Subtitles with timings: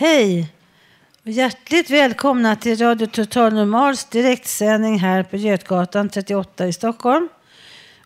[0.00, 0.52] Hej
[1.22, 7.28] och hjärtligt välkomna till Radio Total Normals direktsändning här på Götgatan 38 i Stockholm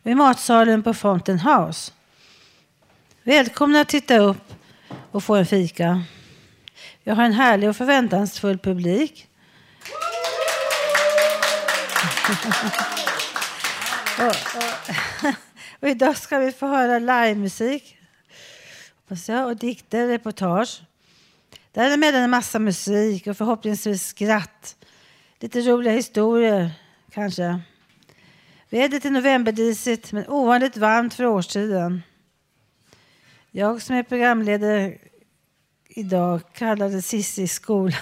[0.02, 1.92] och i matsalen på Fountain House.
[3.22, 4.54] Välkomna att titta upp
[5.10, 6.02] och få en fika.
[7.04, 9.28] Vi har en härlig och förväntansfull publik.
[14.18, 15.34] och, och,
[15.80, 17.96] och idag ska vi få höra livemusik
[19.46, 20.82] och dikter, reportage.
[21.72, 24.76] Där är med en massa musik och förhoppningsvis skratt.
[25.40, 26.70] Lite roliga historier,
[27.10, 27.60] kanske.
[28.70, 32.02] Vädret är novemberdisigt, men ovanligt varmt för årstiden.
[33.50, 34.98] Jag som är programledare
[35.88, 38.00] idag kallade Cissi skolan.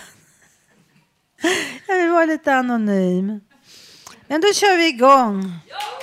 [1.86, 3.40] Jag vill vara lite anonym.
[4.26, 5.52] Men då kör vi igång.
[5.68, 5.99] Ja,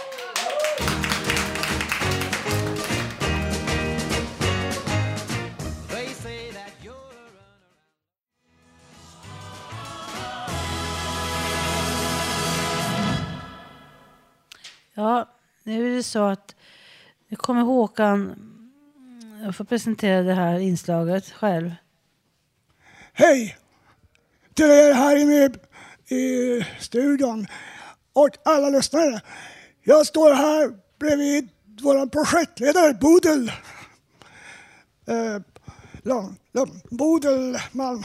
[15.68, 16.56] nu är det så att
[17.28, 18.36] nu kommer Håkan
[19.44, 21.76] jag får presentera det här inslaget själv.
[23.14, 23.58] Hej!
[24.54, 25.52] Till er här inne
[26.18, 27.48] i studion
[28.14, 29.22] och alla lyssnare.
[29.84, 31.50] Jag står här bredvid
[31.82, 33.52] vår projektledare Bodil.
[35.08, 35.42] Eh,
[36.04, 38.04] Lund, Lund, Bodil Malm...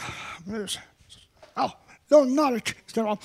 [1.54, 1.78] Ja,
[2.08, 3.18] Lundmark ska det vara.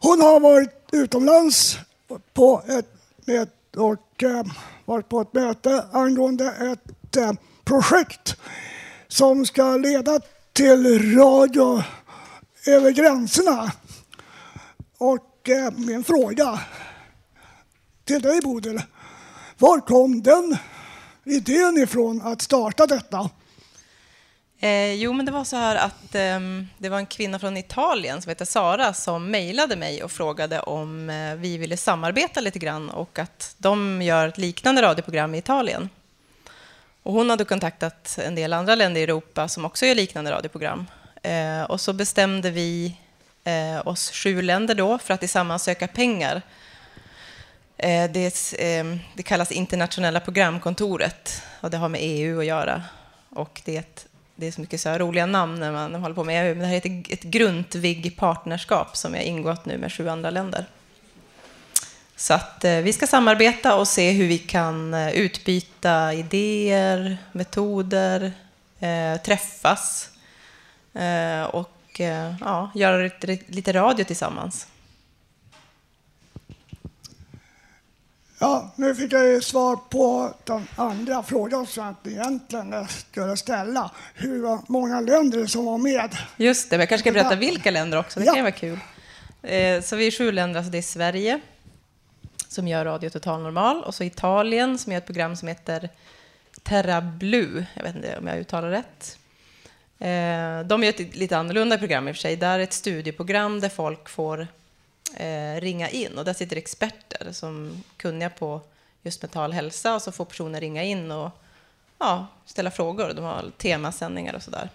[0.00, 1.78] Hon har varit utomlands
[2.34, 2.93] på ett,
[3.26, 4.44] med, och eh,
[4.84, 7.32] varit på ett möte angående ett eh,
[7.64, 8.36] projekt
[9.08, 10.20] som ska leda
[10.52, 11.82] till radio
[12.66, 13.72] över gränserna.
[14.98, 16.60] Och eh, min fråga
[18.04, 18.82] till dig Bodil,
[19.58, 20.56] var kom den
[21.24, 23.30] idén ifrån att starta detta?
[24.64, 26.40] Eh, jo, men det var så här att eh,
[26.78, 31.10] det var en kvinna från Italien som heter Sara som mejlade mig och frågade om
[31.10, 35.88] eh, vi ville samarbeta lite grann och att de gör ett liknande radioprogram i Italien.
[37.02, 40.86] Och hon hade kontaktat en del andra länder i Europa som också gör liknande radioprogram.
[41.22, 42.96] Eh, och så bestämde vi
[43.44, 46.42] eh, oss sju länder då för att tillsammans söka pengar.
[47.76, 52.82] Eh, det, ehm, det kallas internationella programkontoret och det har med EU att göra.
[53.30, 54.06] Och det är ett
[54.36, 56.58] det är så mycket så här roliga namn när man håller på med EU, men
[56.58, 60.66] det här heter ett Grundtvig-partnerskap som har ingått nu med sju andra länder.
[62.16, 68.32] Så att eh, vi ska samarbeta och se hur vi kan eh, utbyta idéer, metoder,
[68.80, 70.10] eh, träffas
[70.92, 73.10] eh, och eh, ja, göra
[73.46, 74.66] lite radio tillsammans.
[78.44, 83.90] Ja, nu fick jag ju svar på den andra frågan som jag egentligen skulle ställa.
[84.14, 86.16] Hur många länder som var med?
[86.36, 88.20] Just det, men jag kanske ska berätta vilka länder också.
[88.20, 88.34] Det ja.
[88.34, 88.78] kan vara kul.
[89.42, 91.40] Eh, så vi är sju länder, alltså det är Sverige
[92.48, 95.88] som gör Radio Total Normal och så Italien som gör ett program som heter
[96.62, 97.66] Terra Blue.
[97.74, 99.18] Jag vet inte om jag uttalar rätt.
[99.98, 102.36] Eh, de gör ett lite annorlunda program i och för sig.
[102.36, 104.48] Där är ett studieprogram där folk får
[105.16, 106.18] eh, ringa in.
[106.18, 108.60] Och där sitter experter som är kunniga på
[109.02, 111.30] just mental hälsa och så får personer ringa in och
[111.98, 113.12] ja, ställa frågor.
[113.14, 114.70] De har temasändningar och sådär.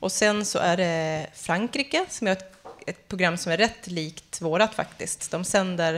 [0.00, 2.52] Och sen så är det Frankrike som är ett,
[2.86, 5.30] ett program som är rätt likt vårat faktiskt.
[5.30, 5.94] De sänder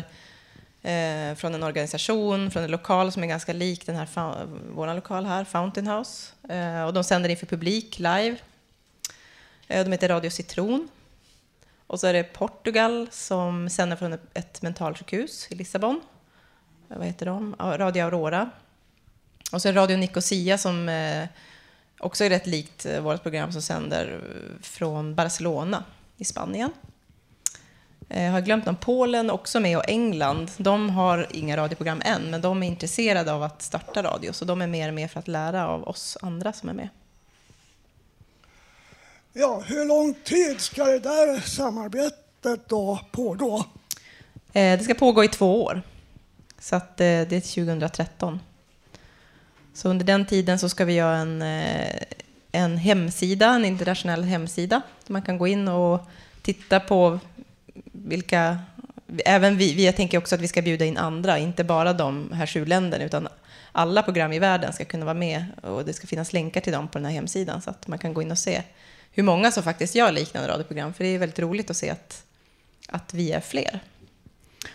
[0.82, 4.08] eh, från en organisation, från en lokal som är ganska lik den här,
[4.72, 6.32] vår lokal här, Fountain House.
[6.48, 8.36] Eh, och de sänder inför publik live.
[9.68, 10.88] Eh, de heter Radio Citron
[11.90, 16.00] och så är det Portugal som sänder från ett mentalsjukhus i Lissabon.
[16.90, 17.56] Eh, vad heter de?
[17.58, 18.50] Radio Aurora.
[19.52, 21.28] Och så är det Radio Nicosia som eh,
[22.00, 24.20] också är rätt likt eh, vårt program som sänder
[24.62, 25.84] från Barcelona
[26.16, 26.72] i Spanien.
[28.08, 28.76] Jag har glömt någon.
[28.76, 30.50] Polen också med och England.
[30.56, 34.32] De har inga radioprogram än, men de är intresserade av att starta radio.
[34.32, 36.88] Så de är mer med för att lära av oss andra som är med.
[39.32, 43.58] Ja, hur lång tid ska det där samarbetet då pågå?
[44.52, 45.82] Eh, Det ska pågå i två år.
[46.58, 48.40] Så att eh, det är 2013.
[49.74, 52.02] Så under den tiden så ska vi göra en, eh,
[52.52, 54.82] en hemsida, en internationell hemsida.
[55.06, 56.00] Där man kan gå in och
[56.42, 57.18] titta på
[57.92, 58.58] vilka...
[59.24, 62.32] Även vi, vi, jag tänker också att vi ska bjuda in andra, inte bara de
[62.32, 63.28] här sju länderna, utan
[63.72, 66.88] alla program i världen ska kunna vara med och det ska finnas länkar till dem
[66.88, 68.62] på den här hemsidan så att man kan gå in och se
[69.10, 70.94] hur många som faktiskt gör liknande radioprogram.
[70.94, 72.24] För det är väldigt roligt att se att,
[72.88, 73.80] att vi är fler.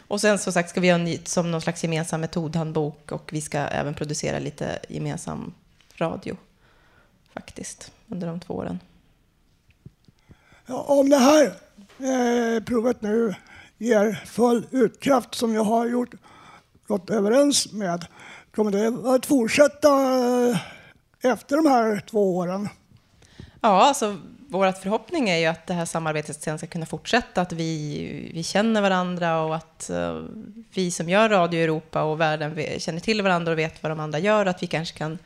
[0.07, 3.41] Och sen som sagt ska vi göra en som någon slags gemensam metodhandbok och vi
[3.41, 5.53] ska även producera lite gemensam
[5.95, 6.37] radio
[7.33, 8.79] faktiskt under de två åren.
[10.65, 11.45] Ja, om det här
[11.99, 13.35] eh, provet nu
[13.77, 16.13] ger full utkraft som jag har gjort,
[16.87, 18.05] gått överens med,
[18.51, 19.89] kommer det att fortsätta
[20.49, 20.57] eh,
[21.21, 22.69] efter de här två åren?
[23.65, 24.17] Ja, alltså
[24.50, 28.44] vår förhoppning är ju att det här samarbetet sen ska kunna fortsätta, att vi, vi
[28.44, 30.23] känner varandra och att uh,
[30.73, 34.00] vi som gör radio i Europa och världen känner till varandra och vet vad de
[34.00, 35.19] andra gör, att vi kanske kan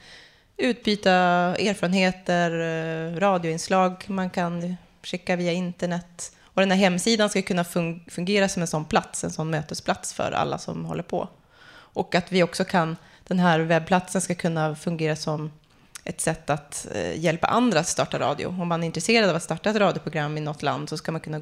[0.57, 1.11] utbyta
[1.55, 6.35] erfarenheter, eh, radioinslag man kan skicka via internet.
[6.43, 10.13] Och den här hemsidan ska kunna fun- fungera som en sån plats, en sån mötesplats
[10.13, 11.27] för alla som håller på.
[11.71, 12.97] Och att vi också kan,
[13.27, 15.51] den här webbplatsen ska kunna fungera som
[16.03, 18.47] ett sätt att eh, hjälpa andra att starta radio.
[18.47, 21.21] Om man är intresserad av att starta ett radioprogram i något land så ska man
[21.21, 21.41] kunna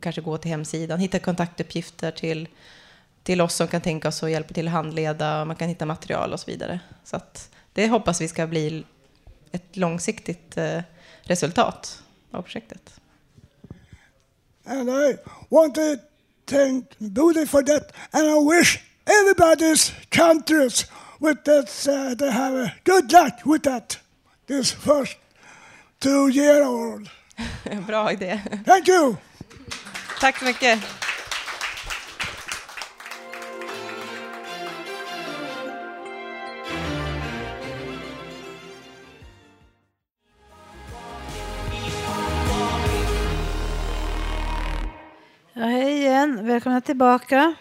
[0.00, 2.48] kanske gå till hemsidan, hitta kontaktuppgifter till,
[3.22, 6.32] till oss som kan tänka oss att hjälpa till att handleda, man kan hitta material
[6.32, 6.80] och så vidare.
[7.04, 8.84] Så att det hoppas vi ska bli
[9.52, 10.80] ett långsiktigt eh,
[11.22, 13.00] resultat av projektet.
[14.64, 15.16] And I
[15.48, 15.96] want to
[16.44, 17.92] thank Booty for that.
[18.10, 20.86] And I wish everybody's countries
[21.20, 23.98] with that, uh, they have a good luck with that
[24.46, 25.16] this first
[26.00, 27.08] two year old.
[27.86, 28.40] Bra idé.
[28.64, 29.16] Thank you.
[30.20, 30.78] Tack så mycket.
[45.58, 47.54] Ja, hej igen, välkomna tillbaka.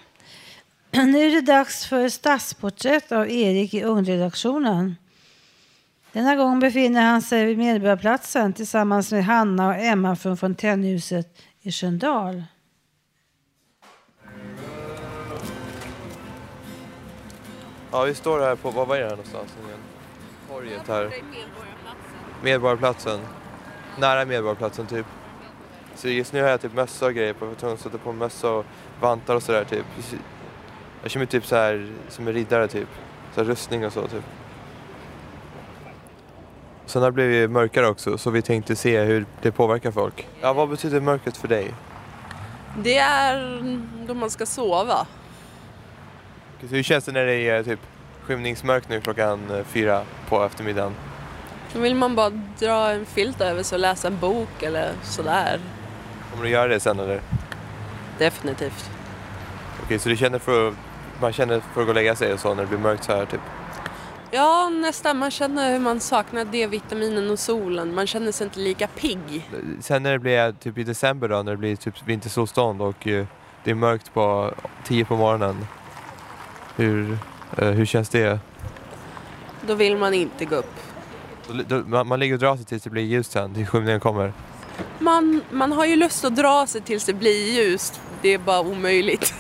[1.06, 4.96] Nu är det dags för stadsporträtt av Erik i ungredaktionen.
[6.12, 11.72] Denna gång befinner han sig vid Medborgarplatsen tillsammans med Hanna och Emma från Fontänhuset i
[11.72, 12.44] Sköndal.
[17.92, 19.56] Ja, vi står här på, vad var det här någonstans?
[19.68, 19.80] igen?
[20.50, 21.12] Torget här.
[22.44, 23.20] Medborgarplatsen.
[24.00, 25.06] Nära Medborgarplatsen typ.
[25.96, 27.56] Så just nu har jag typ mössa och grejer på.
[27.56, 28.66] Tvungen att sätta på mössa och
[29.02, 29.86] vantar och sådär typ.
[31.06, 32.88] Jag känner mig typ så här som en riddare typ.
[33.36, 34.24] Så här rustning och så typ.
[36.86, 40.28] Sen har det blivit mörkare också så vi tänkte se hur det påverkar folk.
[40.42, 41.74] Ja, vad betyder mörkret för dig?
[42.84, 43.62] Det är
[44.08, 45.08] då man ska sova.
[46.62, 47.80] Så hur känns det när det är typ
[48.24, 50.94] skymningsmörkt nu klockan eh, fyra på eftermiddagen?
[51.74, 55.60] Då vill man bara dra en filt över sig och läsa en bok eller sådär.
[56.32, 57.22] Kommer du göra det sen eller?
[58.18, 58.90] Definitivt.
[59.84, 60.74] Okej, så du känner för att,
[61.22, 63.12] man känner för att gå och lägga sig och så när det blir mörkt så
[63.12, 63.42] här typ?
[64.32, 65.18] Ja, nästan.
[65.18, 67.96] Man känner hur man saknar D-vitaminen och solen.
[67.96, 69.50] Man känner sig inte lika pigg.
[69.82, 73.26] Sen när det blir typ i december då, när det blir typ vintersolstånd och eh,
[73.64, 74.54] det är mörkt på
[74.86, 75.68] 10 på morgonen.
[76.76, 77.18] Hur,
[77.58, 78.40] eh, hur känns det?
[79.68, 80.76] Då vill man inte gå upp.
[81.48, 84.00] Då, då, man, man ligger och drar sig tills det blir ljust sen, tills skymningen
[84.00, 84.34] kommer.
[85.00, 88.02] Man, man har ju lust att dra sig tills det blir ljust.
[88.22, 89.34] Det är bara omöjligt.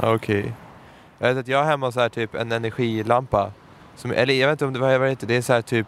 [0.00, 0.52] Okej.
[1.18, 3.52] Jag vet att jag har hemma så här typ en energilampa.
[3.96, 5.86] Som, eller jag vet inte om det, vad det heter, det är så här typ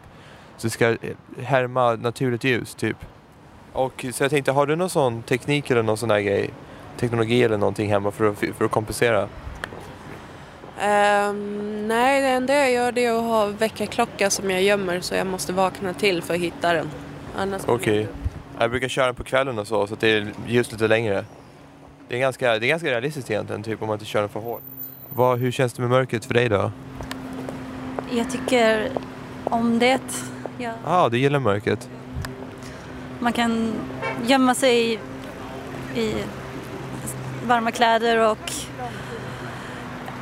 [0.57, 0.97] så ska
[1.43, 2.97] härma naturligt ljus typ.
[3.73, 6.51] Och så jag tänkte, har du någon sån teknik eller någon sån här grej?
[6.97, 9.29] Teknologi eller någonting hemma för att, för att kompensera?
[10.81, 15.15] Ehm, nej, det enda jag gör det är att ha väckarklocka som jag gömmer så
[15.15, 16.91] jag måste vakna till för att hitta den.
[17.37, 18.09] Annars Okej.
[18.59, 21.25] Jag brukar köra den på kvällen och så, så att det är ljus lite längre.
[22.11, 24.41] Det är ganska, det är ganska realistiskt egentligen, typ om man inte kör den för
[24.41, 24.63] hårt.
[25.09, 26.73] Vad, hur känns det med mörkret för dig då?
[28.11, 28.89] Jag tycker
[29.45, 30.01] om det.
[30.59, 30.73] Ja.
[30.85, 31.89] Ah, du gillar mörkret.
[33.21, 33.73] Man kan
[34.27, 34.99] gömma sig i,
[36.01, 36.15] i
[37.47, 38.53] varma kläder och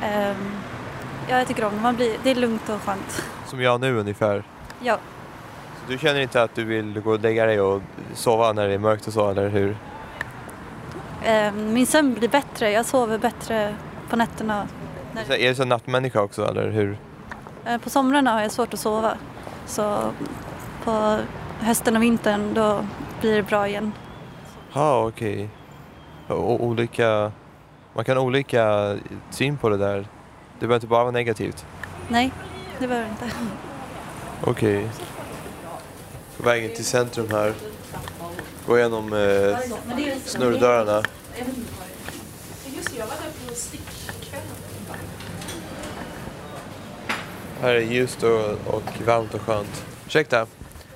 [0.03, 0.51] ehm,
[1.29, 1.81] ja, jag tycker om det.
[1.81, 3.23] Man blir, det är lugnt och skönt.
[3.47, 4.43] Som jag nu ungefär.
[4.81, 4.97] Ja,
[5.85, 7.81] Så du känner inte att du vill gå och lägga dig och
[8.13, 9.77] sova när det är mörkt och så, eller hur?
[11.25, 12.71] Eh, min sömn blir bättre.
[12.71, 13.75] Jag sover bättre
[14.09, 14.67] på nätterna.
[15.27, 16.97] Så Är du så nattmänniska också, eller hur?
[17.65, 19.17] Eh, på somrarna har jag svårt att sova.
[19.65, 20.11] Så
[20.83, 21.17] på
[21.59, 22.85] hösten och vintern då
[23.21, 23.91] blir det bra igen.
[24.73, 25.49] Ja, okej.
[26.27, 27.31] Och olika...
[27.93, 28.97] Man kan ha olika
[29.29, 29.97] syn på det där.
[29.97, 30.07] Det
[30.59, 31.65] behöver inte bara vara negativt.
[32.07, 32.31] Nej,
[32.79, 33.25] det behöver inte.
[34.41, 34.89] Okej.
[36.37, 37.53] På vägen till centrum här.
[38.69, 39.57] Gå igenom eh,
[40.25, 41.03] snurrdörrarna.
[47.61, 49.85] Här är ljust och, och varmt och skönt.
[50.05, 50.47] Ursäkta,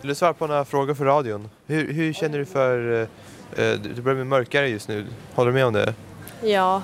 [0.01, 1.50] vill du svara på några frågor för radion?
[1.65, 2.94] Hur, hur känner du för...
[2.94, 5.06] Eh, eh, det börjar bli mörkare just nu.
[5.36, 5.94] Håller du med om det?
[6.42, 6.84] Ja,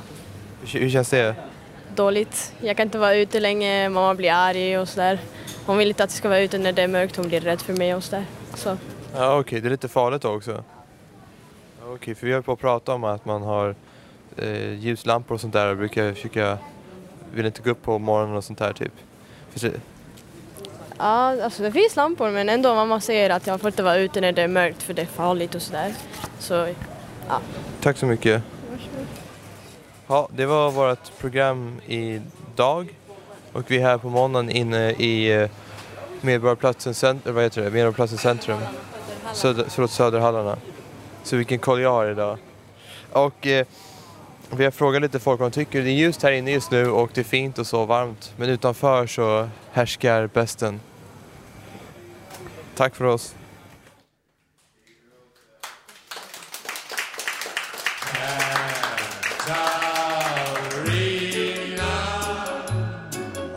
[0.61, 1.35] Hur, hur känns det?
[1.95, 2.53] dåligt.
[2.61, 5.19] Jag kan inte vara ute länge, mamma blir arg och sådär.
[5.65, 7.61] Hon vill inte att jag ska vara ute när det är mörkt, hon blir rädd
[7.61, 8.25] för mig och sådär.
[8.55, 8.77] Så,
[9.15, 10.63] Ja, okej, det är lite farligt också.
[11.87, 13.75] Okej, för vi har på att prata om att man har
[14.37, 16.57] eh, ljuslampor och sånt där och brukar försöka,
[17.33, 18.91] vill inte gå upp på morgonen och sånt där typ.
[19.49, 19.73] För det,
[20.97, 24.21] ja, alltså det finns lampor men ändå mamma säger att jag får inte vara ute
[24.21, 25.93] när det är mörkt för det är farligt och sådär.
[26.39, 26.53] Så,
[27.27, 27.41] ja.
[27.81, 28.43] tack så mycket.
[30.07, 32.95] Ja, det var vårt program idag.
[33.53, 35.49] Och vi är här på måndagen inne i eh,
[36.21, 37.69] Medborgarplatsen, cent- vad heter det?
[37.71, 38.59] Medborgarplatsen centrum.
[39.33, 40.57] Söder, förlåt, Söderhallarna.
[41.29, 42.37] Så vilken koll jag har idag.
[43.11, 43.65] Och eh,
[44.49, 45.81] vi har frågat lite folk vad de tycker.
[45.81, 48.33] Det är ljust här inne just nu och det är fint och så varmt.
[48.37, 50.79] Men utanför så härskar besten.
[52.75, 53.35] Tack för oss.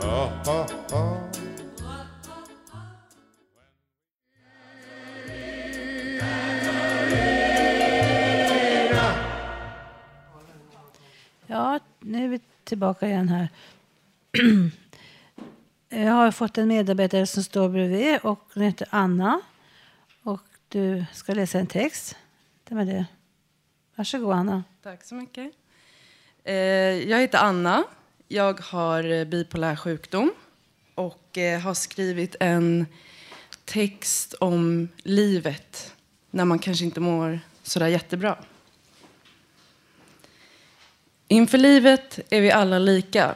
[0.01, 1.02] Ja,
[12.13, 13.49] nu är vi tillbaka igen här.
[15.89, 19.41] Jag har fått en medarbetare som står bredvid och hon heter Anna.
[20.23, 22.15] Och du ska läsa en text.
[22.63, 23.05] Det var det.
[23.95, 24.63] Varsågod Anna.
[24.83, 25.51] Tack så mycket.
[26.43, 26.55] Eh,
[27.09, 27.83] jag heter Anna.
[28.27, 30.31] Jag har eh, bipolär sjukdom
[30.95, 32.85] och eh, har skrivit en
[33.65, 35.93] text om livet
[36.31, 38.37] när man kanske inte mår sådär jättebra.
[41.33, 43.35] Inför livet är vi alla lika.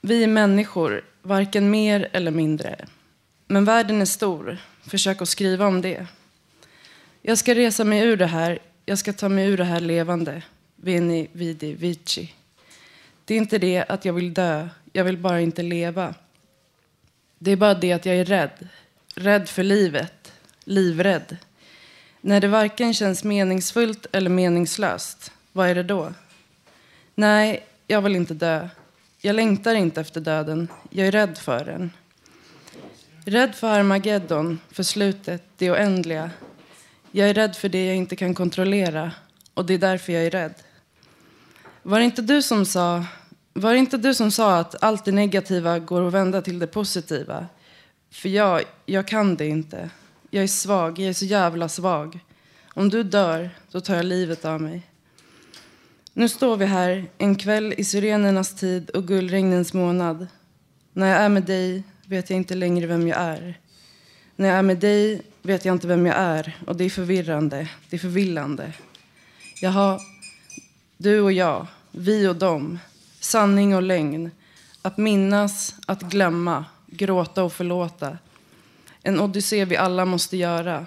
[0.00, 2.86] Vi är människor, varken mer eller mindre.
[3.46, 4.58] Men världen är stor.
[4.86, 6.06] Försök att skriva om det.
[7.22, 8.58] Jag ska resa mig ur det här.
[8.86, 10.42] Jag ska ta mig ur det här levande.
[10.76, 12.32] Veni, vidi, vici.
[13.24, 14.68] Det är inte det att jag vill dö.
[14.92, 16.14] Jag vill bara inte leva.
[17.38, 18.68] Det är bara det att jag är rädd.
[19.14, 20.32] Rädd för livet.
[20.64, 21.36] Livrädd.
[22.20, 26.12] När det varken känns meningsfullt eller meningslöst, vad är det då?
[27.18, 28.68] Nej, jag vill inte dö.
[29.20, 30.68] Jag längtar inte efter döden.
[30.90, 31.90] Jag är rädd för den.
[33.24, 36.30] Rädd för Armageddon, för slutet, det oändliga.
[37.12, 39.12] Jag är rädd för det jag inte kan kontrollera
[39.54, 40.54] och det är därför jag är rädd.
[41.82, 43.04] Var det inte du som sa,
[43.52, 46.66] var det inte du som sa att allt det negativa går att vända till det
[46.66, 47.46] positiva?
[48.10, 49.90] För jag, jag kan det inte.
[50.30, 52.18] Jag är svag, jag är så jävla svag.
[52.74, 54.87] Om du dör, då tar jag livet av mig.
[56.18, 60.26] Nu står vi här en kväll i syrenernas tid och gullregnens månad.
[60.92, 63.58] När jag är med dig vet jag inte längre vem jag är.
[64.36, 67.68] När jag är med dig vet jag inte vem jag är och det är förvirrande,
[67.90, 68.72] det är förvillande.
[69.60, 70.00] Jaha,
[70.96, 72.78] du och jag, vi och dem,
[73.20, 74.30] sanning och lögn.
[74.82, 78.18] Att minnas, att glömma, gråta och förlåta.
[79.02, 80.86] En odyssé vi alla måste göra.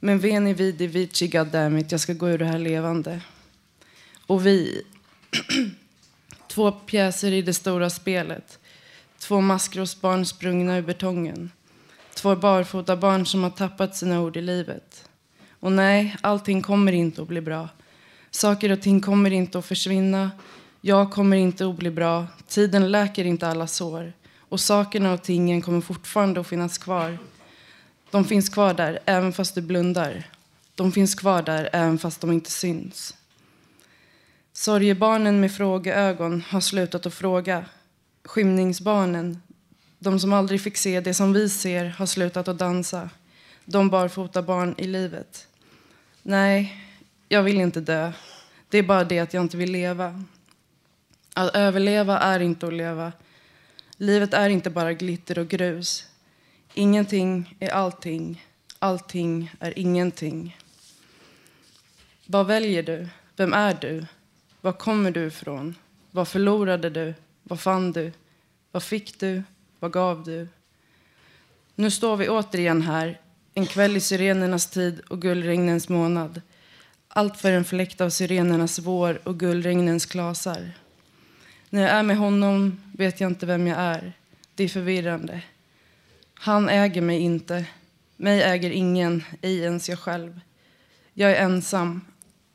[0.00, 3.20] Men veni vidi vici goddammit, jag ska gå ur det här levande.
[4.26, 4.82] Och vi,
[6.48, 8.58] två pjäser i det stora spelet.
[9.18, 11.50] Två maskrosbarn sprungna ur betongen.
[12.14, 15.08] Två barfota barn som har tappat sina ord i livet.
[15.60, 17.68] Och nej, allting kommer inte att bli bra.
[18.30, 20.30] Saker och ting kommer inte att försvinna.
[20.80, 22.26] Jag kommer inte att bli bra.
[22.48, 24.12] Tiden läker inte alla sår.
[24.48, 27.18] Och sakerna och tingen kommer fortfarande att finnas kvar.
[28.10, 30.30] De finns kvar där även fast du blundar.
[30.74, 33.14] De finns kvar där även fast de inte syns.
[34.56, 37.64] Sorgebarnen med frågeögon har slutat att fråga.
[38.24, 39.42] Skymningsbarnen,
[39.98, 43.10] de som aldrig fick se det som vi ser, har slutat att dansa.
[43.64, 45.48] De barfota barn i livet.
[46.22, 46.84] Nej,
[47.28, 48.12] jag vill inte dö.
[48.68, 50.24] Det är bara det att jag inte vill leva.
[51.34, 53.12] Att överleva är inte att leva.
[53.96, 56.04] Livet är inte bara glitter och grus.
[56.74, 58.44] Ingenting är allting.
[58.78, 60.58] Allting är ingenting.
[62.26, 63.08] Vad väljer du?
[63.36, 64.06] Vem är du?
[64.66, 65.74] Var kommer du ifrån?
[66.10, 67.14] Vad förlorade du?
[67.42, 68.12] Vad fann du?
[68.72, 69.42] Vad fick du?
[69.78, 70.48] Vad gav du?
[71.74, 73.20] Nu står vi återigen här,
[73.54, 76.42] en kväll i sirenernas tid och gullregnens månad.
[77.08, 80.72] Allt för en fläkt av sirenernas vår och gullregnens klasar.
[81.70, 84.12] När jag är med honom vet jag inte vem jag är.
[84.54, 85.42] Det är förvirrande.
[86.34, 87.64] Han äger mig inte.
[88.16, 90.40] Mig äger ingen, ej ens jag själv.
[91.12, 92.00] Jag är ensam,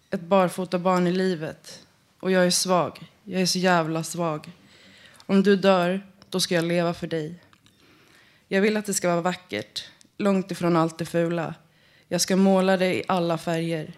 [0.10, 1.86] ett barfota barn i livet.
[2.22, 3.10] Och jag är svag.
[3.24, 4.52] Jag är så jävla svag.
[5.26, 7.36] Om du dör, då ska jag leva för dig.
[8.48, 9.84] Jag vill att det ska vara vackert,
[10.18, 11.56] långt ifrån allt det fula.
[12.08, 13.94] Jag ska måla det i alla färger.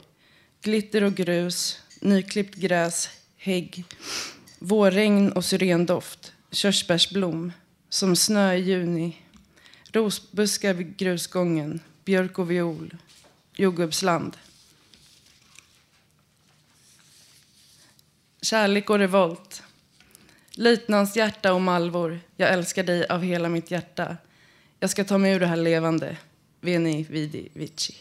[0.61, 3.85] Glitter och grus, nyklippt gräs, hägg,
[4.59, 7.51] vårregn och syrendoft, körsbärsblom,
[7.89, 9.17] som snö i juni,
[9.91, 12.97] rosbuskar vid grusgången, björk och viol,
[13.55, 14.37] jordgubbsland.
[18.43, 19.63] Kärlek och revolt.
[20.51, 24.17] Löjtnants hjärta och malvor, jag älskar dig av hela mitt hjärta.
[24.79, 26.17] Jag ska ta mig ur det här levande.
[26.61, 27.95] Veni, vidi, vici.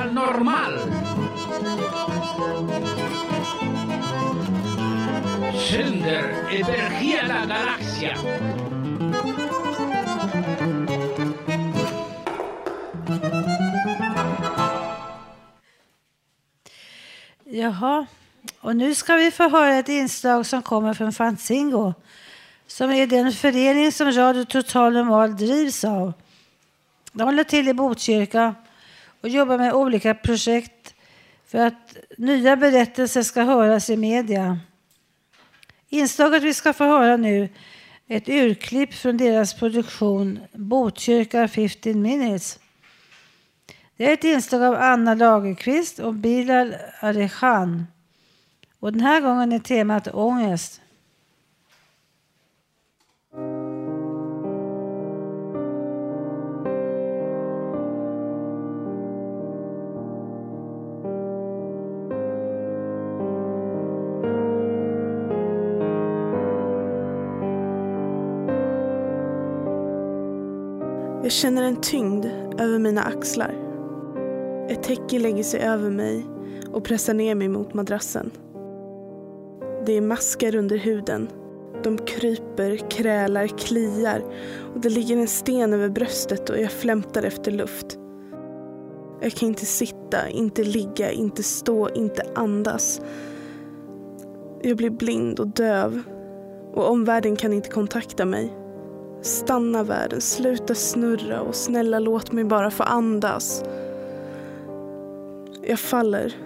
[0.00, 0.72] Al Normal.
[5.68, 8.16] Sender över la galaxia.
[17.44, 18.06] Jaha,
[18.60, 21.94] och nu ska vi få höra ett inslag som kommer från Fanzingo
[22.66, 26.12] som är den förening som Radio Total Normal drivs av.
[27.12, 28.54] De håller till i Botkyrka
[29.20, 30.94] och jobbar med olika projekt
[31.46, 34.58] för att nya berättelser ska höras i media.
[35.88, 37.48] Inslaget vi ska få höra nu
[38.06, 42.58] är ett urklipp från deras produktion Botkyrka 15 minutes.
[43.96, 47.86] Det är ett inslag av Anna Lagerqvist och Bilal Arechan.
[48.80, 50.80] Och den här gången är temat ångest.
[71.30, 72.26] Jag känner en tyngd
[72.58, 73.54] över mina axlar.
[74.68, 76.26] Ett täcke lägger sig över mig
[76.72, 78.30] och pressar ner mig mot madrassen.
[79.86, 81.28] Det är maskar under huden.
[81.82, 84.22] De kryper, krälar, kliar
[84.74, 87.98] och det ligger en sten över bröstet och jag flämtar efter luft.
[89.20, 93.00] Jag kan inte sitta, inte ligga, inte stå, inte andas.
[94.62, 96.02] Jag blir blind och döv
[96.74, 98.59] och omvärlden kan inte kontakta mig.
[99.22, 103.64] Stanna världen, sluta snurra och snälla låt mig bara få andas.
[105.62, 106.36] Jag faller.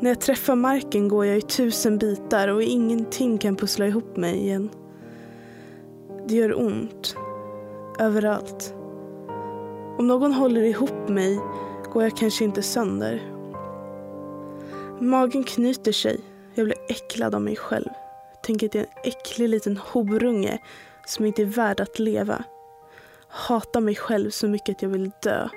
[0.00, 4.36] När jag träffar marken går jag i tusen bitar och ingenting kan pussla ihop mig
[4.36, 4.70] igen.
[6.28, 7.16] Det gör ont.
[7.98, 8.74] Överallt.
[9.98, 11.40] Om någon håller ihop mig
[11.92, 13.22] går jag kanske inte sönder.
[15.00, 16.20] Magen knyter sig.
[16.54, 17.88] Jag blir äcklad av mig själv.
[18.42, 20.58] Tänk tänker att jag är en äcklig liten horunge
[21.06, 22.44] som inte är värd att leva.
[23.28, 25.48] Hatar mig själv så mycket att jag vill dö.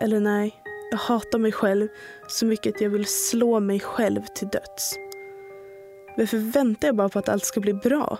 [0.00, 0.54] Eller nej,
[0.90, 1.88] jag hatar mig själv
[2.28, 4.94] så mycket att jag vill slå mig själv till döds.
[6.16, 8.18] Varför väntar jag bara på att allt ska bli bra?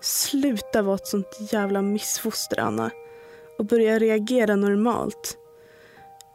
[0.00, 2.90] Sluta vara ett sånt jävla missfoster, Anna.
[3.58, 5.36] Och börja reagera normalt.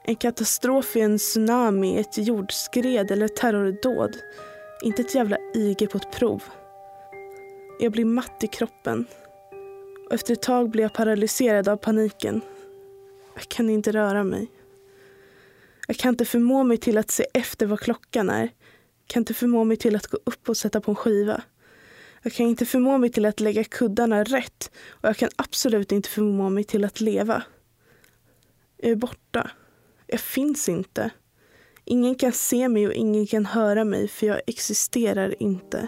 [0.03, 4.17] En katastrof är en tsunami, ett jordskred eller terrordåd.
[4.83, 6.43] Inte ett jävla IG på ett prov.
[7.79, 9.05] Jag blir matt i kroppen.
[10.05, 12.41] Och efter ett tag blir jag paralyserad av paniken.
[13.33, 14.51] Jag kan inte röra mig.
[15.87, 18.43] Jag kan inte förmå mig till att se efter vad klockan är.
[18.43, 21.41] Jag kan inte förmå mig till att gå upp och sätta på en skiva.
[22.21, 26.09] Jag kan inte förmå mig till att lägga kuddarna rätt och jag kan absolut inte
[26.09, 27.43] förmå mig till att leva.
[28.77, 29.51] Jag är borta.
[30.07, 31.09] Jag finns inte.
[31.85, 35.87] Ingen kan se mig och ingen kan höra mig för jag existerar inte.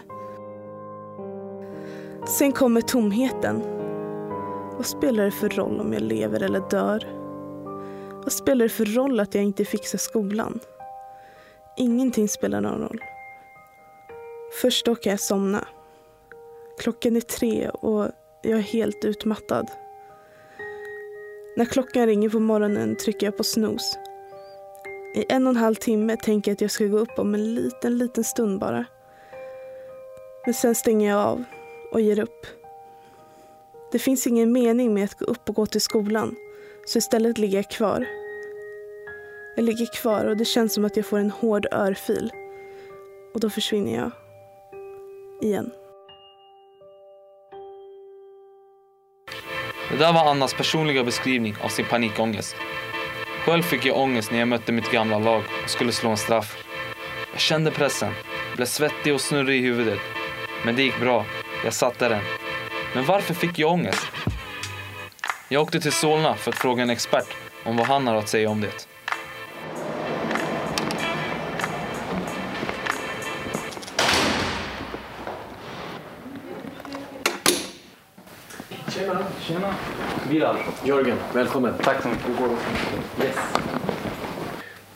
[2.28, 3.62] Sen kommer tomheten.
[4.76, 7.06] Vad spelar det för roll om jag lever eller dör?
[8.22, 10.60] Vad spelar det för roll att jag inte fixar skolan?
[11.76, 13.00] Ingenting spelar någon roll.
[14.62, 15.68] Först då kan jag somna.
[16.78, 18.06] Klockan är tre och
[18.42, 19.70] jag är helt utmattad.
[21.56, 23.98] När klockan ringer på morgonen trycker jag på snooze.
[25.14, 27.54] I en och en halv timme tänker jag att jag ska gå upp om en
[27.54, 28.84] liten, liten stund bara.
[30.44, 31.44] Men sen stänger jag av
[31.92, 32.46] och ger upp.
[33.92, 36.36] Det finns ingen mening med att gå upp och gå till skolan,
[36.86, 38.06] så istället ligger jag kvar.
[39.56, 42.32] Jag ligger kvar och det känns som att jag får en hård örfil.
[43.34, 44.10] Och då försvinner jag.
[45.42, 45.70] Igen.
[49.90, 52.56] Det där var Annas personliga beskrivning av sin panikångest.
[53.44, 56.64] Själv fick jag ångest när jag mötte mitt gamla lag och skulle slå en straff.
[57.32, 58.12] Jag kände pressen,
[58.56, 59.98] blev svettig och snurrig i huvudet.
[60.64, 61.26] Men det gick bra,
[61.64, 62.22] jag satte den.
[62.94, 64.06] Men varför fick jag ångest?
[65.48, 67.26] Jag åkte till Solna för att fråga en expert
[67.64, 68.86] om vad han har att säga om det.
[78.92, 79.24] Tjena.
[79.40, 79.74] Tjena.
[80.30, 80.56] Bilal.
[80.84, 81.74] Jörgen, välkommen.
[81.82, 82.28] Tack så mycket.
[83.22, 83.36] Yes.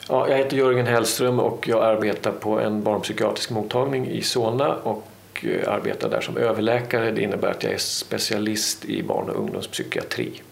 [0.08, 5.11] Ja, jag heter Jörgen Hellström och jag arbetar på en barnpsykiatrisk mottagning i Solna och
[5.44, 7.10] eh, arbetar där som överläkare.
[7.10, 10.42] Det innebär att jag är specialist i barn och ungdomspsykiatri.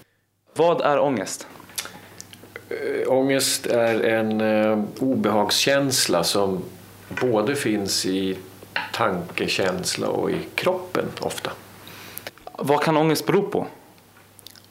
[0.54, 1.46] Vad är ångest?
[2.68, 6.62] Äh, ångest är en äh, obehagskänsla som
[7.20, 8.36] både finns i
[8.92, 11.50] tankekänsla och i kroppen ofta.
[12.58, 13.66] Vad kan ångest bero på?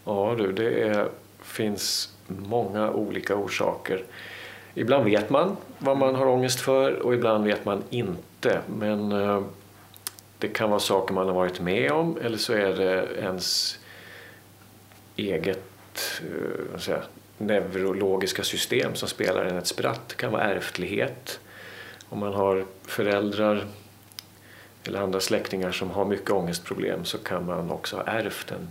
[0.05, 1.08] Ja du, det är,
[1.43, 4.03] finns många olika orsaker.
[4.73, 8.60] Ibland vet man vad man har ångest för och ibland vet man inte.
[8.79, 9.41] Men eh,
[10.39, 13.80] det kan vara saker man har varit med om eller så är det ens
[15.15, 17.04] eget eh, säga,
[17.38, 20.02] neurologiska system som spelar en ett spratt.
[20.08, 21.39] Det kan vara ärftlighet.
[22.10, 23.65] Om man har föräldrar
[24.84, 28.69] eller andra släktingar som har mycket ångestproblem så kan man också ha ärvt en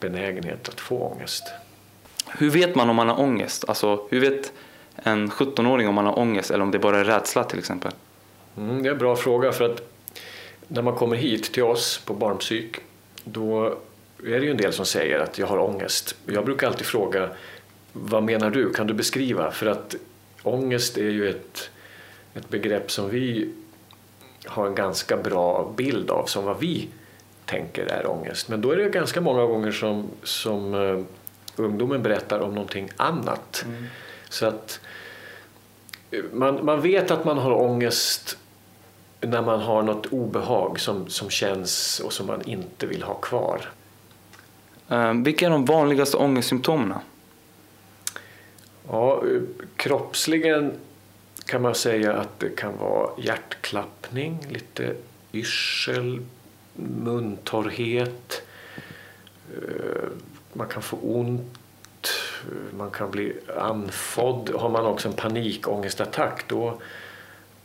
[0.00, 1.44] benägenhet att få ångest.
[2.38, 3.64] Hur vet man om man har ångest?
[3.68, 4.52] Alltså, hur vet
[4.96, 7.92] en 17-åring om man har ångest eller om det bara är rädsla till exempel?
[8.56, 9.95] Mm, det är en bra fråga för att
[10.68, 12.80] när man kommer hit till oss på barnpsyk
[13.24, 13.78] då
[14.24, 16.16] är det ju en del som säger att jag har ångest.
[16.26, 17.28] Jag brukar alltid fråga
[17.92, 18.72] vad menar du?
[18.72, 19.50] Kan du beskriva?
[19.50, 19.94] För att
[20.42, 21.70] ångest är ju ett,
[22.34, 23.52] ett begrepp som vi
[24.46, 26.88] har en ganska bra bild av som vad vi
[27.44, 28.48] tänker är ångest.
[28.48, 31.04] Men då är det ganska många gånger som, som uh,
[31.56, 33.64] ungdomen berättar om någonting annat.
[33.66, 33.84] Mm.
[34.28, 34.80] Så att
[36.10, 38.38] eh, man, man vet att man har ångest
[39.20, 43.60] när man har något obehag som, som känns och som man inte vill ha kvar.
[44.92, 46.98] Uh, vilka är de vanligaste ångestsymptomen?
[48.88, 49.22] Ja,
[49.76, 50.72] kroppsligen
[51.46, 54.94] kan man säga att det kan vara hjärtklappning, lite
[55.32, 56.20] yrsel,
[56.74, 58.42] muntorrhet.
[59.54, 60.08] Eh,
[60.52, 61.58] man kan få ont,
[62.70, 64.50] man kan bli andfådd.
[64.54, 66.80] Har man också en panikångestattack då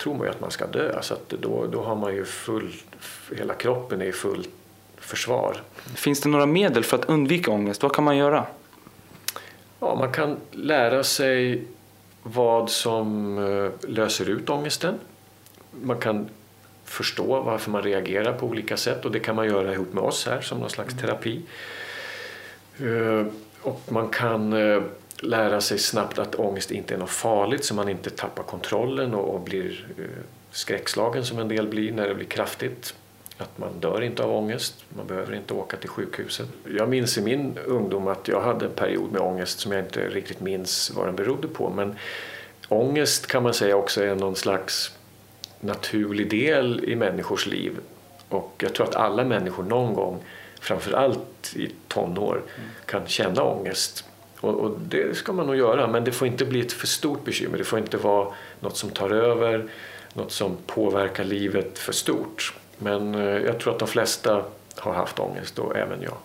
[0.02, 1.02] tror man ju att man ska dö.
[1.02, 2.74] Så att då, då har man ju full,
[3.38, 4.48] hela kroppen är i full
[4.98, 5.62] försvar.
[5.96, 7.84] Finns det några medel för att undvika ångest?
[7.84, 8.46] Vad kan man göra?
[9.80, 11.64] Ja, man kan lära sig
[12.24, 14.96] vad som eh, löser ut ångesten.
[15.82, 16.30] Man kan
[16.86, 20.26] förstå varför man reagerar på olika sätt och det kan man göra ihop med oss
[20.26, 21.42] här som någon slags terapi.
[22.80, 23.26] Eh,
[23.62, 24.82] och man kan eh,
[25.22, 29.42] lära sig snabbt att ångest inte är något farligt så man inte tappar kontrollen och
[29.42, 29.88] blir
[30.52, 32.96] skräckslagen som en del blir när det blir kraftigt.
[33.38, 36.48] Att man dör inte av ångest, man behöver inte åka till sjukhuset.
[36.78, 40.10] Jag minns i min ungdom att jag hade en period med ångest som jag inte
[40.10, 41.70] riktigt minns vad den berodde på.
[41.70, 41.96] Men
[42.68, 44.96] ångest kan man säga också är någon slags
[45.60, 47.80] naturlig del i människors liv.
[48.30, 50.24] Och jag tror att alla människor någon gång,
[50.62, 52.42] framförallt i tonår,
[52.86, 54.06] kan känna ångest.
[54.42, 57.26] Och, och, det ska man nog göra, men det får inte bli ett för stort
[57.26, 57.58] bekymmer.
[57.58, 59.68] Det får inte vara något som tar över,
[60.14, 62.54] något som påverkar livet för stort.
[62.78, 64.44] Men eh, jag tror att de flesta
[64.76, 66.18] har haft ångest och även jag.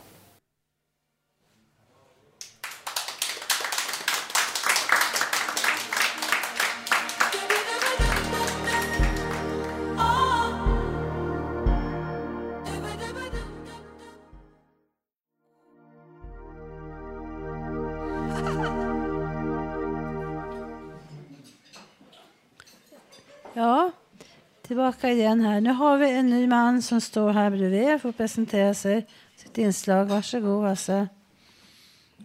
[24.86, 25.60] Tillbaka igen här.
[25.60, 29.06] Nu har vi en ny man som står här bredvid för får presentera sig.
[29.36, 30.04] Sitt inslag.
[30.04, 31.08] Varsågod Hasse.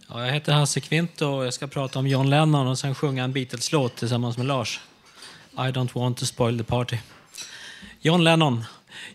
[0.08, 3.24] Ja, jag heter Hasse Kvint och jag ska prata om John Lennon och sen sjunga
[3.24, 4.80] en Beatles-låt tillsammans med Lars.
[5.52, 6.96] I don't want to spoil the party.
[8.00, 8.64] John Lennon.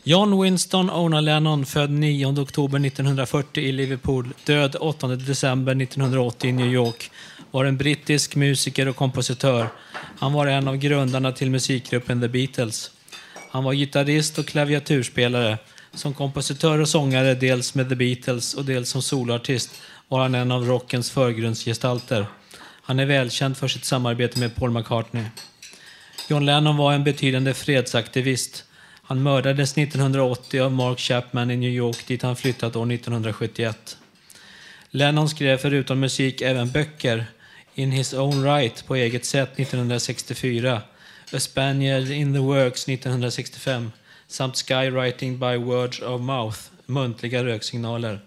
[0.03, 6.53] John Winston Ona Lennon, född 9 oktober 1940 i Liverpool, död 8 december 1980 i
[6.53, 7.11] New York,
[7.51, 9.67] var en brittisk musiker och kompositör.
[10.19, 12.91] Han var en av grundarna till musikgruppen The Beatles.
[13.49, 15.57] Han var gitarrist och klaviaturspelare.
[15.93, 20.51] Som kompositör och sångare, dels med The Beatles och dels som soloartist, var han en
[20.51, 22.25] av rockens förgrundsgestalter.
[22.81, 25.23] Han är välkänd för sitt samarbete med Paul McCartney.
[26.29, 28.63] John Lennon var en betydande fredsaktivist.
[29.01, 33.97] Han mördades 1980 av Mark Chapman i New York dit han flyttat år 1971.
[34.89, 37.25] Lennon skrev förutom musik även böcker,
[37.75, 40.81] In His Own Right på eget sätt 1964,
[41.33, 43.91] A Spaniard in the Works 1965
[44.27, 48.19] samt Skywriting by Words of Mouth, muntliga röksignaler.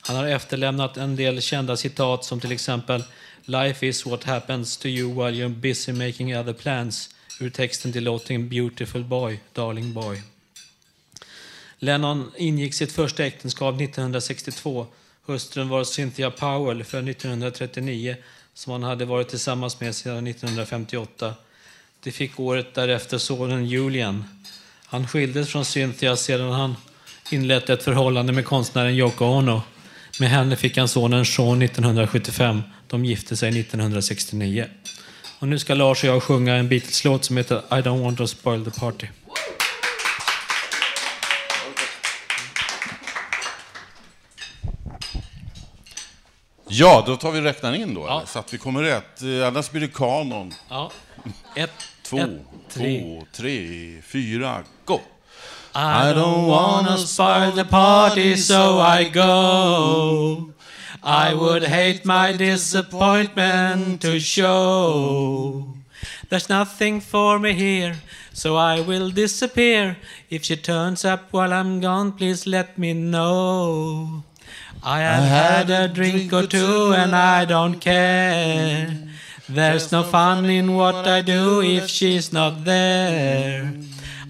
[0.00, 3.04] Han har efterlämnat en del kända citat som till exempel
[3.44, 8.04] Life is what happens to you while you're busy making other plans ur texten till
[8.04, 10.22] låten Beautiful Boy, Darling Boy.
[11.78, 14.86] Lennon ingick sitt första äktenskap 1962.
[15.26, 18.16] Hustrun var Cynthia Powell född 1939
[18.54, 21.34] som han hade varit tillsammans med sedan 1958.
[22.04, 24.24] De fick året därefter sonen Julian.
[24.86, 26.76] Han skildes från Cynthia sedan han
[27.30, 29.62] inlett ett förhållande med konstnären Yoko Ono.
[30.20, 32.62] Med henne fick han sonen Sean 1975.
[32.88, 34.66] De gifte sig 1969.
[35.38, 38.26] Och nu ska Lars och jag sjunga en Beatles-låt som heter I don't want to
[38.26, 39.06] spoil the party.
[46.74, 48.26] Ja, då tar vi räknar in då, eller?
[48.26, 49.22] så att vi kommer rätt.
[49.22, 50.54] Eh, Annars blir det kanon.
[50.68, 50.90] Ja.
[51.54, 51.70] Ett,
[52.02, 52.30] två, ett,
[52.70, 53.00] tre.
[53.00, 55.00] två, tre, fyra, go!
[55.74, 60.52] I don't wanna spoil the party so I go
[61.02, 65.72] I would hate my disappointment to show
[66.28, 67.96] There's nothing for me here
[68.32, 69.96] So I will disappear
[70.28, 74.22] If she turns up while I'm gone Please let me know
[74.84, 78.90] I have had a drink or two and I don't care
[79.48, 83.74] There's no fun in what I do if she's not there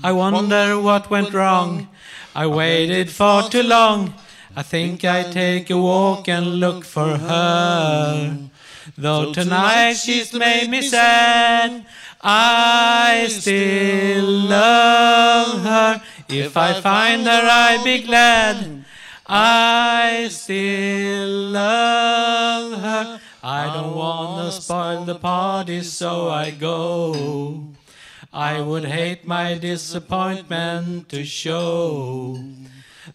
[0.05, 1.87] I wonder what went wrong.
[2.35, 4.15] I waited for too long.
[4.57, 8.37] I think I take a walk and look for her.
[8.99, 11.87] Though tonight she's made me sad,
[12.21, 16.03] I still love her.
[16.29, 18.82] If I find her, I'll be glad.
[19.27, 23.21] I still love her.
[23.43, 27.69] I don't wanna spoil the party, so I go.
[28.33, 32.43] I would hate my disappointment to show.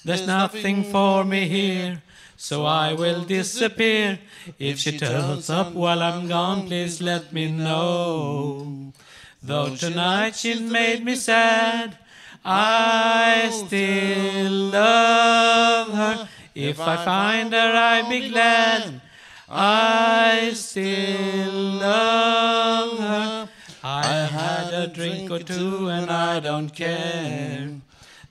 [0.06, 2.04] There's nothing for me here,
[2.36, 4.20] so I will disappear.
[4.60, 8.94] If she turns up while I'm gone, please let me know.
[9.42, 11.98] Though tonight she made me sad,
[12.44, 16.30] I oh, still love her.
[16.56, 19.02] If I find her, I'll be glad.
[19.50, 23.50] I still love her.
[23.84, 27.70] I had a drink or two and I don't care.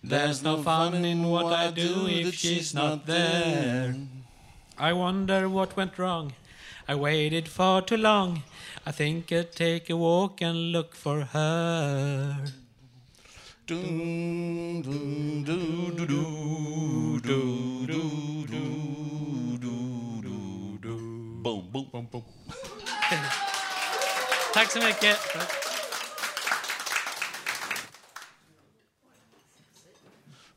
[0.03, 3.97] There's no fun in what I do if she's not there.
[4.79, 6.35] I wonder what went wrong.
[6.87, 8.43] I waited far too long.
[8.85, 12.45] I think I'd take a walk and look for her.
[13.69, 14.83] Boom,
[21.43, 22.25] boom, boom, boom.
[24.55, 25.19] Tack så mycket.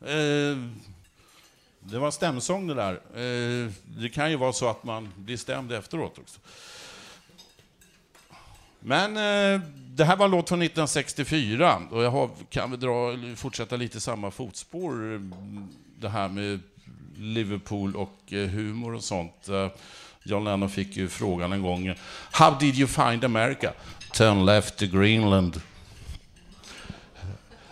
[0.02, 0.58] Eh,
[1.80, 2.94] det var stämsång det där.
[2.94, 6.40] Eh, det kan ju vara så att man blir stämd efteråt också.
[8.80, 9.62] Men eh,
[10.00, 13.98] det här var en låt från 1964 och jag har, kan väl dra, fortsätta lite
[13.98, 15.22] i samma fotspår.
[16.00, 16.60] Det här med
[17.18, 19.50] Liverpool och eh, humor och sånt.
[19.50, 19.68] Eh,
[20.24, 21.94] John Lennon fick ju frågan en gång.
[22.32, 23.74] How did you find America?
[24.14, 25.62] Turn left to Greenland.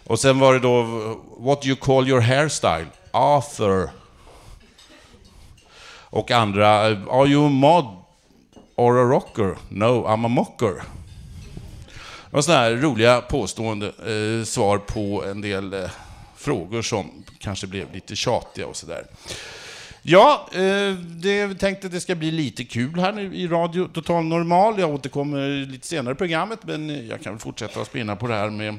[0.04, 0.84] Och sen var det då,
[1.38, 2.88] what do you call your hairstyle?
[3.12, 3.90] Arthur.
[6.10, 6.70] Och andra,
[7.12, 7.86] are you a mod
[8.76, 9.58] or a rocker?
[9.70, 10.84] No, I'm a mocker.
[12.30, 15.90] Det var sådana här roliga påstående eh, svar på en del eh,
[16.38, 19.06] frågor som kanske blev lite tjatiga och sådär.
[20.02, 24.24] Ja, eh, det, tänkte att det ska bli lite kul här nu i Radio Total
[24.24, 24.80] Normal.
[24.80, 28.34] Jag återkommer lite senare i programmet, men jag kan väl fortsätta att spinna på det
[28.34, 28.78] här med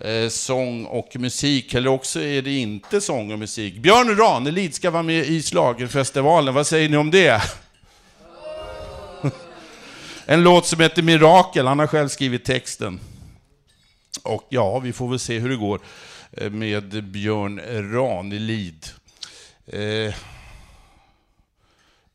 [0.00, 3.76] eh, sång och musik, eller också är det inte sång och musik.
[3.78, 6.54] Björn Ranelid ska vara med i Schlagerfestivalen.
[6.54, 7.42] vad säger ni om det?
[10.30, 13.00] En låt som heter Mirakel, han har själv skrivit texten.
[14.22, 15.80] Och ja, vi får väl se hur det går
[16.32, 17.60] eh, med Björn
[17.92, 18.86] Ranelid.
[19.66, 20.14] Eh,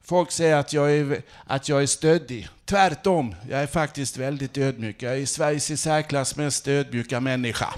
[0.03, 2.47] Folk säger att jag, är, att jag är stöddig.
[2.65, 5.03] Tvärtom, jag är faktiskt väldigt ödmjuk.
[5.03, 7.73] Jag är Sveriges i särklass mest ödmjuka människa.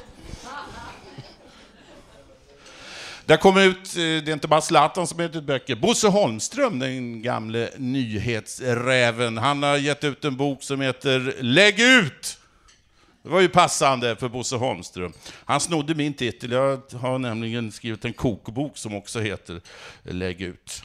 [3.28, 5.76] Det kommer ut, eh, det är inte bara Zlatan som har gett ut böcker.
[5.76, 12.38] Bosse Holmström, den gamle nyhetsräven, han har gett ut en bok som heter Lägg ut!
[13.24, 15.14] Det var ju passande för Bosse Holmström.
[15.46, 16.52] Han snodde min titel.
[16.52, 19.62] Jag har nämligen skrivit en kokbok som också heter
[20.04, 20.84] Lägg ut.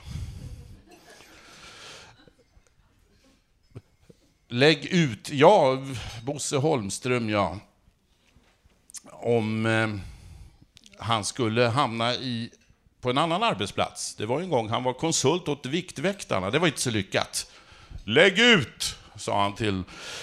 [4.48, 5.84] Lägg ut, ja,
[6.22, 7.58] Bosse Holmström, ja.
[9.10, 9.88] Om eh,
[11.00, 12.50] han skulle hamna i,
[13.00, 14.14] på en annan arbetsplats.
[14.14, 17.50] Det var en gång han var konsult åt Viktväktarna, det var inte så lyckat.
[18.04, 19.82] Lägg ut, sa han till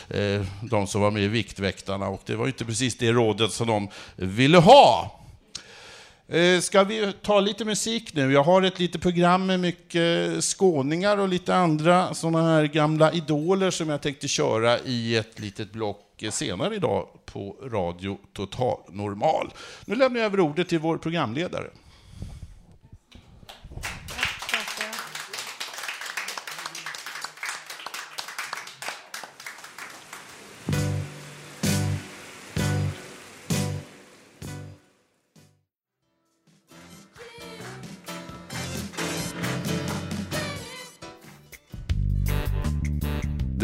[0.10, 3.68] eh, de som var med i Viktväktarna och det var inte precis det rådet som
[3.68, 5.20] de ville ha.
[6.30, 8.34] Eh, ska vi ta lite musik nu?
[8.34, 13.72] Jag har ett litet program med mycket skåningar och lite andra sådana här gamla idoler
[13.72, 19.54] som jag tänkte köra i ett litet block senare idag på Radio Total Normal.
[19.86, 21.68] Nu lämnar jag över ordet till vår programledare.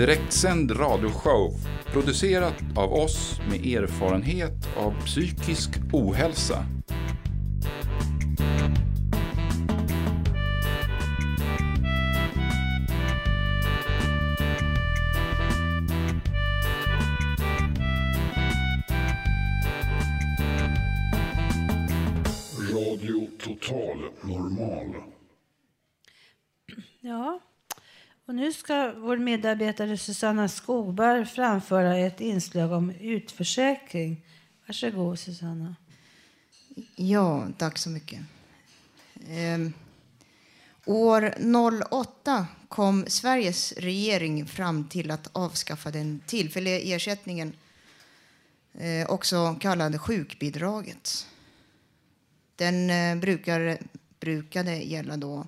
[0.03, 1.53] Direktsänd radioshow
[1.93, 6.65] producerat av oss med erfarenhet av psykisk ohälsa.
[29.13, 34.25] Vår medarbetare Susanna Skogberg framföra ett inslag om utförsäkring.
[34.67, 35.75] Varsågod Susanna.
[36.95, 38.19] Ja, tack så mycket.
[39.29, 39.69] Eh,
[40.85, 41.33] år
[41.91, 47.53] 08 kom Sveriges regering fram till att avskaffa den tillfälliga ersättningen,
[48.73, 51.27] eh, också kallad sjukbidraget.
[52.55, 53.77] Den eh, brukar,
[54.19, 55.47] brukade gälla då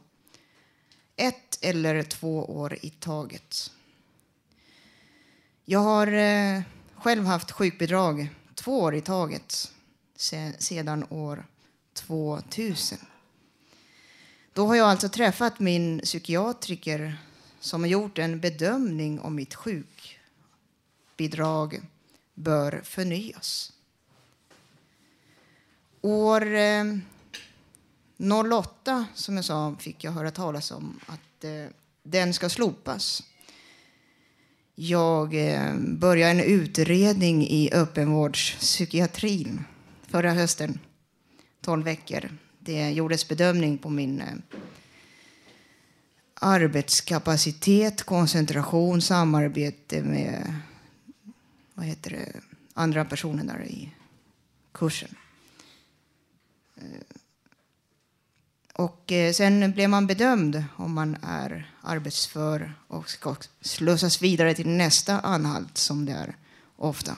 [1.16, 3.72] ett eller två år i taget.
[5.66, 6.62] Jag har eh,
[6.96, 9.72] själv haft sjukbidrag två år i taget
[10.16, 11.46] se, sedan år
[11.94, 12.98] 2000.
[14.54, 17.18] Då har jag alltså träffat min psykiatriker
[17.60, 19.56] som har gjort en bedömning om mitt
[21.16, 21.82] sjukbidrag
[22.34, 23.72] bör förnyas.
[26.02, 26.84] År eh,
[28.18, 31.68] 08, som jag sa, fick jag höra talas om att eh,
[32.04, 33.24] den ska slopas.
[34.76, 39.64] Jag eh, började en utredning i öppenvårdspsykiatrin
[40.08, 40.80] förra hösten,
[41.62, 42.38] 12 veckor.
[42.60, 44.28] Det gjordes bedömning på min eh,
[46.34, 50.54] arbetskapacitet, koncentration, samarbete med
[51.74, 52.40] vad heter det,
[52.74, 53.92] andra personer där i
[54.72, 55.16] kursen.
[56.76, 56.84] Eh,
[58.78, 64.68] och eh, sen blir man bedömd om man är arbetsför och ska slussas vidare till
[64.68, 66.36] nästa anhalt, som det är
[66.76, 67.16] ofta.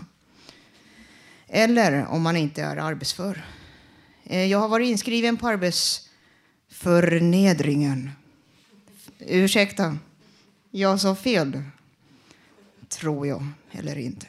[1.48, 3.46] Eller om man inte är arbetsför.
[4.24, 8.12] Eh, jag har varit inskriven på arbetsförnedringen.
[9.20, 9.98] Ursäkta,
[10.72, 11.64] jag sa fel.
[12.90, 14.28] Tror jag, eller inte.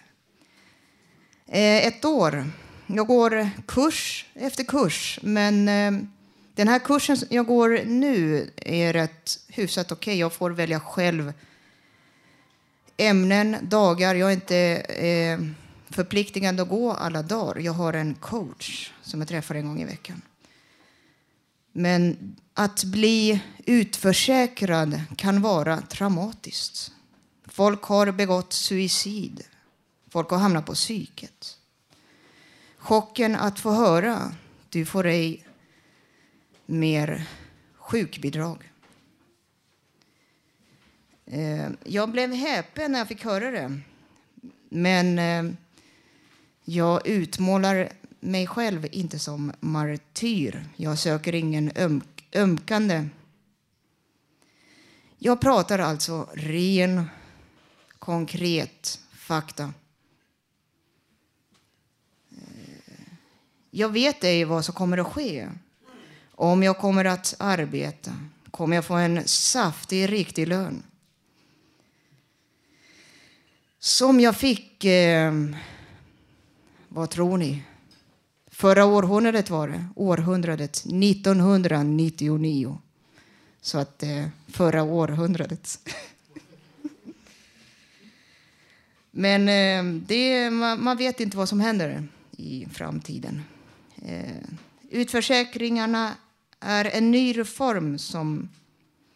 [1.46, 2.50] Eh, ett år.
[2.86, 5.68] Jag går kurs efter kurs, men
[6.59, 10.12] den här kursen jag går nu är rätt hyfsat okej.
[10.12, 10.20] Okay.
[10.20, 11.32] Jag får välja själv
[12.96, 14.14] ämnen, dagar.
[14.14, 15.40] Jag är inte eh,
[15.90, 17.61] förpliktigad att gå alla dagar.
[17.61, 20.22] Jag har en coach som jag träffar en gång i veckan.
[21.72, 26.92] Men att bli utförsäkrad kan vara traumatiskt.
[27.46, 29.42] Folk har begått suicid.
[30.11, 31.56] Folk har hamnat på psyket.
[32.78, 34.34] Chocken att få höra
[34.68, 35.47] du får ej
[36.68, 37.26] mer
[37.76, 38.72] sjukbidrag.
[41.26, 43.80] Eh, jag blev häpen när jag fick höra det.
[44.68, 45.54] Men eh,
[46.64, 50.64] jag utmålar mig själv inte som martyr.
[50.76, 52.02] Jag söker ingen öm
[52.34, 53.08] ömkande.
[55.18, 57.04] Jag pratar alltså ren,
[57.98, 59.72] konkret fakta.
[62.30, 63.12] Eh,
[63.70, 65.48] jag vet ej vad som kommer att ske.
[66.41, 68.12] Om jag kommer att arbeta.
[68.51, 70.82] Kommer jag få en saftig, riktig lön?
[73.78, 74.84] Som jag fick...
[74.84, 75.32] Eh,
[76.89, 77.62] vad tror ni?
[78.51, 79.84] Förra århundradet var det.
[79.97, 82.78] Århundradet 1999.
[83.61, 85.78] Så att eh, förra århundradet.
[89.11, 93.43] Men eh, det, man, man vet inte vad som händer i framtiden.
[94.03, 94.36] Eh,
[94.91, 96.14] utförsäkringarna
[96.61, 98.48] är en ny reform som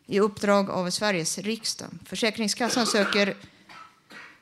[0.07, 1.89] i uppdrag av Sveriges riksdag.
[2.05, 3.37] Försäkringskassan söker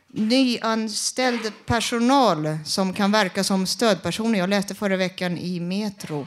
[0.09, 4.39] nyanställd personal som kan verka som stödpersoner.
[4.39, 6.27] Jag läste förra veckan i Metro.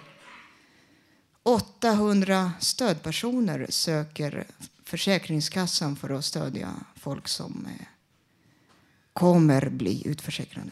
[1.43, 4.45] 800 stödpersoner söker
[4.85, 7.85] Försäkringskassan för att stödja folk som eh,
[9.13, 10.71] kommer bli utförsäkrade.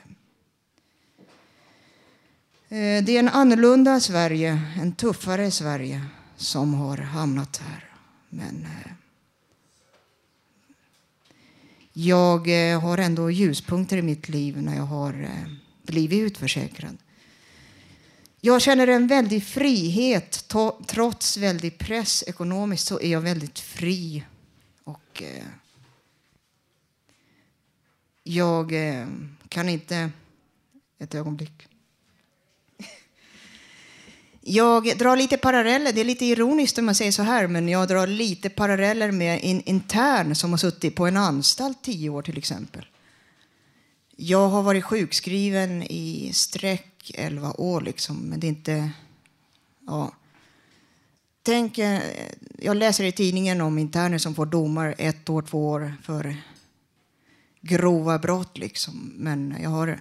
[2.72, 6.06] Eh, det är en annorlunda Sverige, en tuffare Sverige
[6.36, 7.90] som har hamnat här.
[8.30, 8.92] Men eh,
[11.94, 15.30] jag eh, har ändå ljuspunkter i mitt liv när jag har
[15.84, 16.98] blivit utförsäkrad.
[18.42, 20.54] Jag känner en väldig frihet.
[20.88, 24.24] Trots väldig press ekonomiskt så är jag väldigt fri.
[24.84, 25.24] Och
[28.24, 28.74] jag
[29.50, 30.12] kan inte...
[31.00, 31.71] Ett ögonblick.
[34.44, 37.88] Jag drar lite paralleller, det är lite ironiskt om man säger så här, men jag
[37.88, 42.38] drar lite paralleller med en intern som har suttit på en anstalt tio år till
[42.38, 42.86] exempel.
[44.16, 48.92] Jag har varit sjukskriven i sträck elva år liksom, men det är inte...
[49.88, 50.12] Ja.
[51.44, 52.02] Tänk, eh,
[52.60, 56.36] jag läser i tidningen om interner som får domar ett år, två år för
[57.62, 60.00] grova brott liksom, men jag har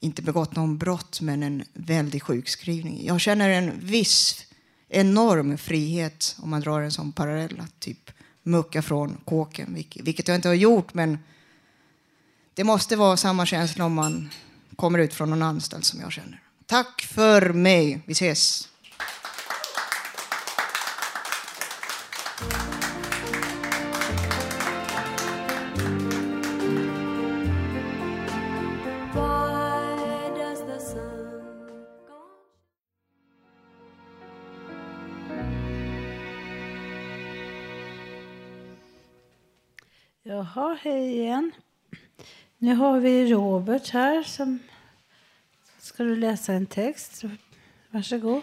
[0.00, 3.06] inte begått någon brott, men en väldig sjukskrivning.
[3.06, 4.46] Jag känner en viss
[4.88, 7.62] enorm frihet om man drar en sån parallell.
[7.78, 8.10] Typ
[8.42, 11.18] mucka från kåken, vilket jag inte har gjort, men
[12.54, 14.30] det måste vara samma känsla om man
[14.76, 16.42] kommer ut från någon anstalt som jag känner.
[16.66, 18.00] Tack för mig.
[18.06, 18.68] Vi ses.
[40.56, 41.52] Jaha, hej igen.
[42.58, 44.58] Nu har vi Robert här som
[45.78, 47.24] ska du läsa en text.
[47.90, 48.42] Varsågod.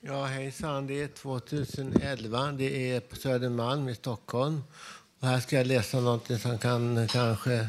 [0.00, 0.86] Ja, hejsan.
[0.86, 2.52] Det är 2011.
[2.52, 4.62] Det är på Södermalm i Stockholm.
[5.20, 7.66] Och här ska jag läsa något som kan kanske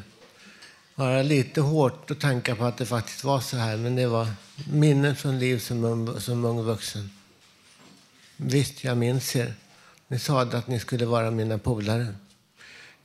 [0.96, 3.78] vara lite hårt att tänka på att det faktiskt var så här.
[3.78, 4.28] Men det var
[4.72, 7.10] minnen från liv som ung, som ung vuxen.
[8.38, 9.54] Visst, jag minns er.
[10.08, 12.08] Ni sa att ni skulle vara mina polare.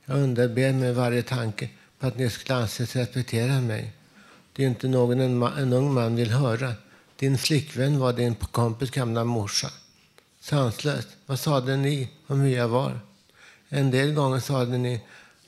[0.09, 3.93] Jag underber mig varje tanke på att ni skulle anses respektera mig.
[4.53, 6.73] Det är inte någon en, en ung man vill höra.
[7.15, 9.69] Din flickvän var din kompis gamla morsa.
[10.41, 11.07] Sanslöst.
[11.25, 12.99] Vad sade ni om hur jag var?
[13.69, 15.01] En del gånger sade ni,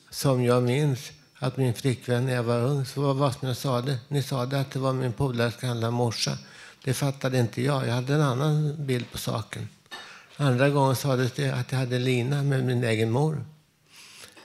[0.10, 3.58] som jag minns, att min flickvän när jag var ung, så vad var som jag
[3.58, 3.98] sade?
[4.08, 6.38] Ni sade att det var min polares gamla morsa.
[6.84, 7.88] Det fattade inte jag.
[7.88, 9.70] Jag hade en annan bild på saken.
[10.38, 13.46] Andra gånger sades det att jag hade lina med min egen mor.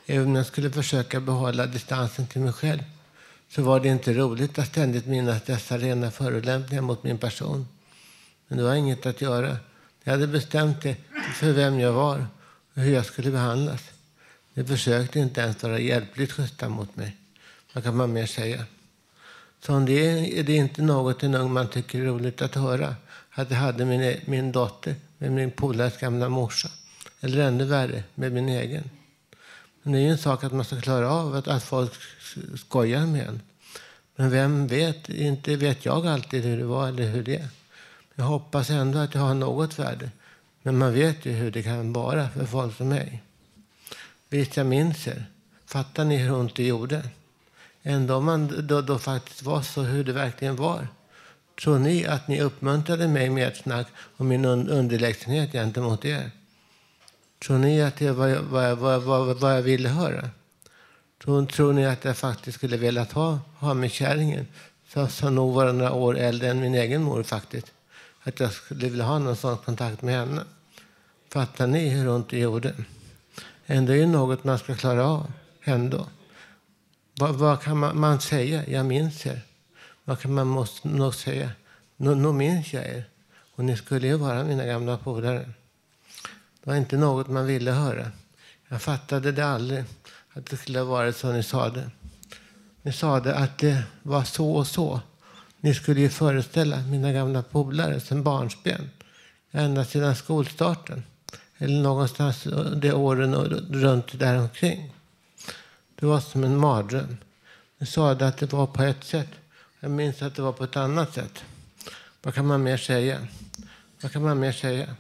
[0.07, 2.83] Även om jag skulle försöka behålla distansen till mig själv
[3.49, 7.69] så var det inte roligt att ständigt minnas dessa rena förolämpningar mot min person.
[8.49, 9.57] Men det var inget att göra.
[10.05, 10.97] Jag hade bestämt det
[11.35, 12.27] för vem jag var
[12.75, 13.81] och hur jag skulle behandlas.
[14.55, 17.17] De försökte inte ens vara hjälpligt schyssta mot mig.
[17.73, 18.65] Vad kan man mer säga?
[19.61, 22.97] Som det är det inte något en ung man tycker är roligt att höra.
[23.31, 26.69] Att jag hade min, min dotter med min polares gamla morsa.
[27.21, 28.91] Eller ännu värre, med min egen.
[29.87, 31.93] Men det är ju en sak att man ska klara av att, att folk
[32.57, 33.41] skojar med en.
[34.17, 35.09] Men vem vet?
[35.09, 37.49] Inte vet jag alltid hur det var eller hur det är.
[38.15, 40.11] Jag hoppas ändå att jag har något värde.
[40.63, 43.23] Men man vet ju hur det kan vara för folk som mig.
[44.29, 45.27] Visst, jag minns er.
[45.67, 47.09] Fattar ni hur ont det gjorde?
[47.83, 50.89] Ändå om man då, då faktiskt var så hur det verkligen var.
[51.63, 56.31] Tror ni att ni uppmuntrade mig med ert snack och min underlägsenhet gentemot er?
[57.47, 60.31] Tror ni att det var vad, vad, vad, vad jag ville höra?
[61.23, 64.47] Tror, tror ni att jag faktiskt skulle velat ha, ha med kärringen
[64.89, 67.73] som, som nog var några år äldre än min egen mor faktiskt.
[68.23, 70.43] Att jag skulle vilja ha någon sån kontakt med henne.
[71.29, 72.75] Fattar ni hur ont det gjorde?
[73.67, 75.33] Ändå är det något man ska klara av.
[75.65, 76.07] Ändå.
[77.19, 78.69] Vad, vad kan man, man, säga?
[78.69, 79.41] Jag minns er.
[80.05, 81.51] Vad kan man måste nog säga?
[81.97, 83.05] Nu, nu minns jag er.
[83.55, 85.51] Och ni skulle ju vara mina gamla polare.
[86.67, 88.11] Det var inte något man ville höra.
[88.69, 89.85] Jag fattade det aldrig,
[90.33, 91.91] att det skulle ha varit som ni sa det.
[92.83, 95.01] Ni sa det att det var så och så.
[95.61, 98.91] Ni skulle ju föreställa mina gamla polare sen barnsben.
[99.51, 101.03] Ända sedan skolstarten.
[101.59, 102.47] Eller någonstans
[102.77, 103.35] de åren
[103.71, 104.93] runt där omkring.
[105.95, 107.17] Det var som en mardröm.
[107.79, 109.31] Ni sa det att det var på ett sätt.
[109.81, 111.45] Jag minns att det var på ett annat sätt.
[112.23, 113.27] Vad kan man mer säga?
[114.01, 114.97] Vad kan man mer säga?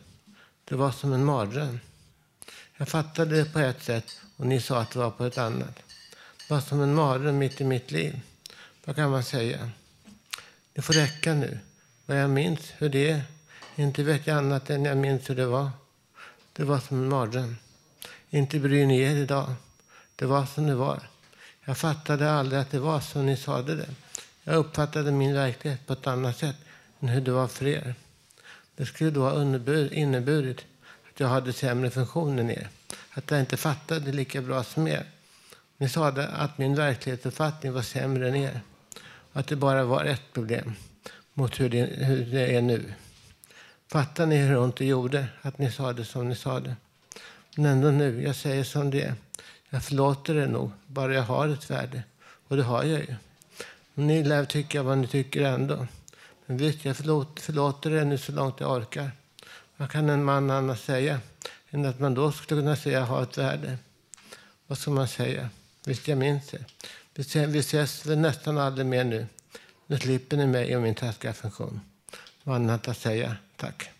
[0.68, 1.80] Det var som en mardröm.
[2.76, 5.82] Jag fattade det på ett sätt och ni sa att det var på ett annat.
[6.38, 8.20] Det var som en mardröm mitt i mitt liv.
[8.84, 9.70] Vad kan man säga?
[10.72, 11.58] Det får räcka nu.
[12.06, 13.22] Vad jag minns hur det är.
[13.76, 15.70] Inte vet jag annat än jag minns hur det var.
[16.52, 17.56] Det var som en mardröm.
[18.30, 19.54] Inte bryr ni er idag.
[20.16, 21.08] Det var som det var.
[21.64, 23.88] Jag fattade aldrig att det var som ni sade det.
[24.44, 26.56] Jag uppfattade min verklighet på ett annat sätt
[27.00, 27.94] än hur det var för er.
[28.76, 29.42] Det skulle då ha
[29.92, 30.64] inneburit
[31.10, 32.68] att jag hade sämre funktion än er.
[33.10, 35.06] Att jag inte fattade lika bra som er.
[35.76, 38.60] Ni sade att min verklighetsuppfattning var sämre än er.
[39.32, 40.72] Att det bara var ett problem
[41.34, 42.94] mot hur det, hur det är nu.
[43.88, 46.76] Fattar ni hur ont det gjorde att ni sa det som ni sa det?
[47.56, 49.14] Men ändå nu, jag säger som det är.
[49.70, 52.02] Jag förlåter er nog, bara jag har ett värde.
[52.48, 53.14] Och det har jag ju.
[53.94, 55.86] Ni lär tycka vad ni tycker ändå.
[56.46, 59.10] Men visst, jag förlåt, förlåter er nu så långt jag orkar.
[59.76, 61.20] Vad kan en man annars säga
[61.70, 63.78] än att man då skulle kunna säga ha ett värde?
[64.66, 65.48] Vad ska man säga?
[65.84, 66.64] Visst, jag minns det.
[67.14, 69.26] Vi ses, vi ses väl nästan aldrig mer nu.
[69.86, 71.80] Nu slipper ni mig och min taskiga funktion.
[72.42, 73.36] Vad annat att säga.
[73.56, 73.90] Tack.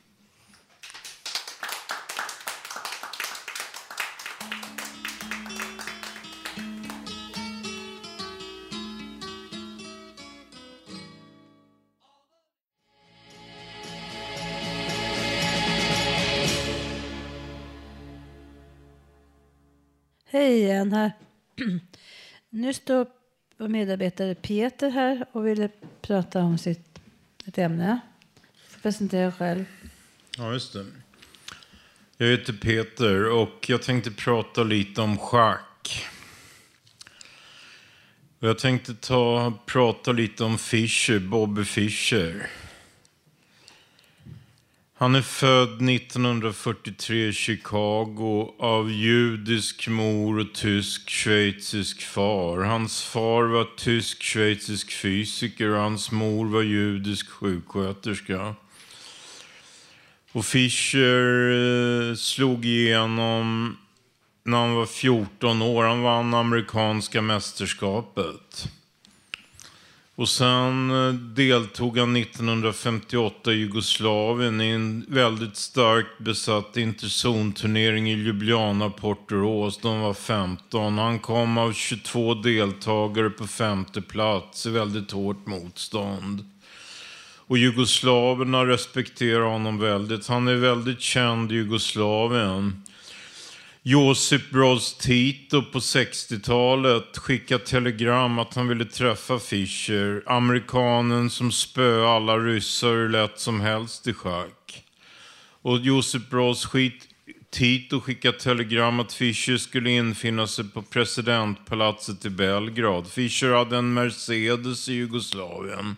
[20.77, 21.13] Igen här.
[22.51, 23.07] Nu står
[23.59, 25.69] vår medarbetare Peter här och ville
[26.03, 26.99] prata om sitt
[27.47, 28.01] ett ämne.
[28.69, 29.65] Får presentera själv.
[30.39, 30.87] Ja, just det.
[32.17, 36.07] Jag heter Peter och jag tänkte prata lite om schack.
[38.39, 42.51] Jag tänkte ta, prata lite om Fischer, Bobby Fischer.
[44.99, 52.59] Han är född 1943 i Chicago av judisk mor och tysk-schweizisk far.
[52.59, 58.55] Hans far var tysk-schweizisk fysiker och hans mor var judisk sjuksköterska.
[60.33, 63.77] Och Fischer eh, slog igenom
[64.43, 65.85] när han var 14 år.
[65.85, 68.69] Han vann amerikanska mästerskapet.
[70.17, 78.15] Och sen eh, deltog han 1958 i Jugoslavien i en väldigt starkt besatt interzonturnering i
[78.15, 79.79] Ljubljana, Porturås.
[79.79, 80.99] De var 15.
[80.99, 86.45] Han kom av 22 deltagare på femte plats i väldigt hårt motstånd.
[87.49, 90.27] Och jugoslaverna respekterar honom väldigt.
[90.27, 92.83] Han är väldigt känd i Jugoslavien.
[93.89, 102.09] Josip Broz Tito på 60-talet skickade telegram att han ville träffa Fischer, amerikanen som spöade
[102.09, 104.85] alla ryssar hur lätt som helst i schack.
[105.63, 106.69] Och Josip Broz
[107.51, 113.11] Tito skickade telegram att Fischer skulle infinna sig på presidentpalatset i Belgrad.
[113.11, 115.97] Fischer hade en Mercedes i Jugoslavien.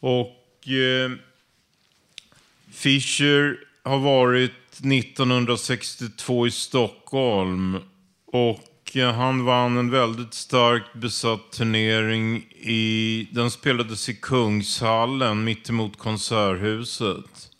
[0.00, 1.10] Och eh,
[2.70, 7.78] Fischer har varit 1962 i Stockholm.
[8.26, 12.36] Och eh, han vann en väldigt starkt besatt turnering.
[12.60, 17.50] I, den spelades i Kungshallen mittemot Konserthuset.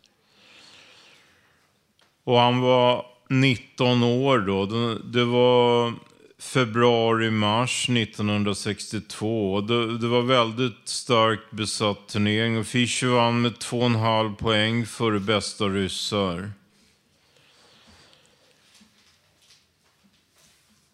[2.25, 4.67] Och han var 19 år då.
[5.05, 5.95] Det, var
[6.39, 9.61] februari-mars 1962.
[9.61, 15.65] Det, det, var väldigt starkt besatt turnering och Fischer vann med 2,5 poäng före bästa
[15.65, 16.51] ryssar.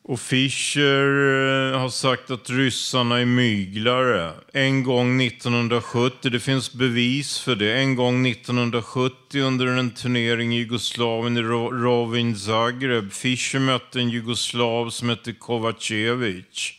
[0.07, 4.33] Och Fischer eh, har sagt att ryssarna är myglare.
[4.53, 7.79] En gång 1970, det finns bevis för det.
[7.79, 13.13] En gång 1970 under en turnering i Jugoslavien i Rovin Zagreb.
[13.13, 16.73] Fischer mötte en jugoslav som hette Kovacevic.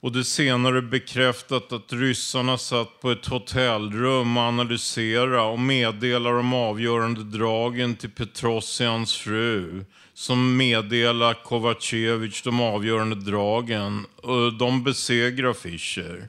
[0.00, 6.54] och det senare bekräftat att ryssarna satt på ett hotellrum och analyserade och meddelade de
[6.54, 9.84] avgörande dragen till Petrosians fru
[10.16, 16.28] som meddelar Kovacevic de avgörande dragen och de besegrar Fischer.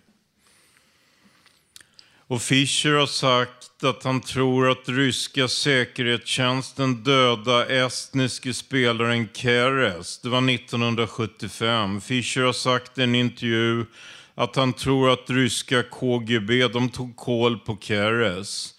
[2.28, 10.20] Och Fischer har sagt att han tror att ryska säkerhetstjänsten döda estniske spelaren Keres.
[10.20, 12.02] Det var 1975.
[12.02, 13.86] Fischer har sagt i en intervju
[14.36, 18.74] att han tror att ryska KGB de tog koll på Keres.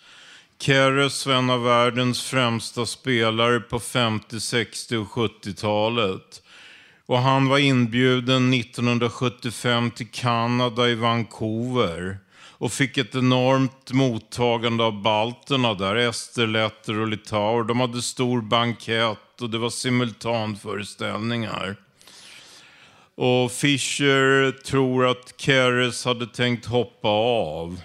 [0.60, 6.42] Keres var en av världens främsta spelare på 50, 60 och 70-talet.
[7.06, 12.18] Och han var inbjuden 1975 till Kanada i Vancouver
[12.58, 17.64] och fick ett enormt mottagande av balterna där, ester, letter och litauer.
[17.64, 21.76] De hade stor bankett och det var simultanföreställningar.
[23.14, 27.80] Och Fischer tror att Keres hade tänkt hoppa av.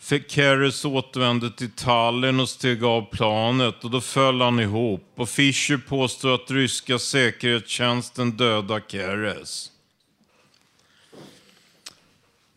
[0.00, 5.12] För Keres återvände till Tallinn och steg av planet och då föll han ihop.
[5.16, 9.70] Och Fischer påstår att ryska säkerhetstjänsten dödade Keres.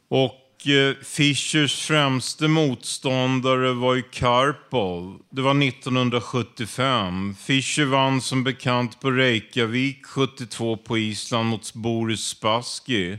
[0.07, 5.19] Och eh, Fischers främste motståndare var ju Karpov.
[5.29, 7.35] Det var 1975.
[7.39, 13.17] Fischer vann som bekant på Reykjavik 72 på Island mot Boris Spassky.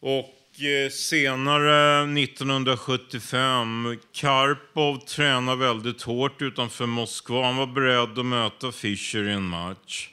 [0.00, 7.44] Och Eh, senare 1975, Karpov tränade väldigt hårt utanför Moskva.
[7.44, 10.08] Han var beredd att möta Fischer i en match.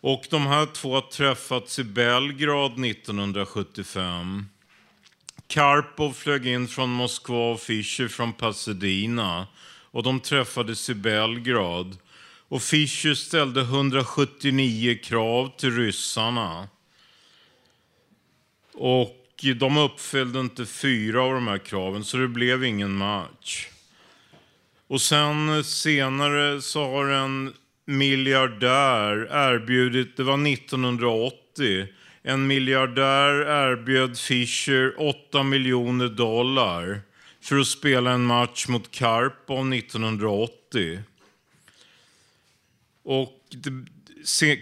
[0.00, 4.46] Och de här två har träffats i Belgrad 1975.
[5.46, 9.46] Karpov flög in från Moskva och Fischer från Pasadena.
[9.90, 11.98] Och de träffades i Belgrad.
[12.48, 16.68] Och Fischer ställde 179 krav till ryssarna.
[18.76, 23.68] Och de uppfyllde inte fyra av de här kraven, så det blev ingen match.
[24.86, 27.52] Och sen senare så har en
[27.84, 31.86] miljardär erbjudit, det var 1980,
[32.22, 37.00] en miljardär erbjöd Fischer 8 miljoner dollar
[37.40, 41.00] för att spela en match mot Karpov 1980.
[43.02, 43.86] Och det,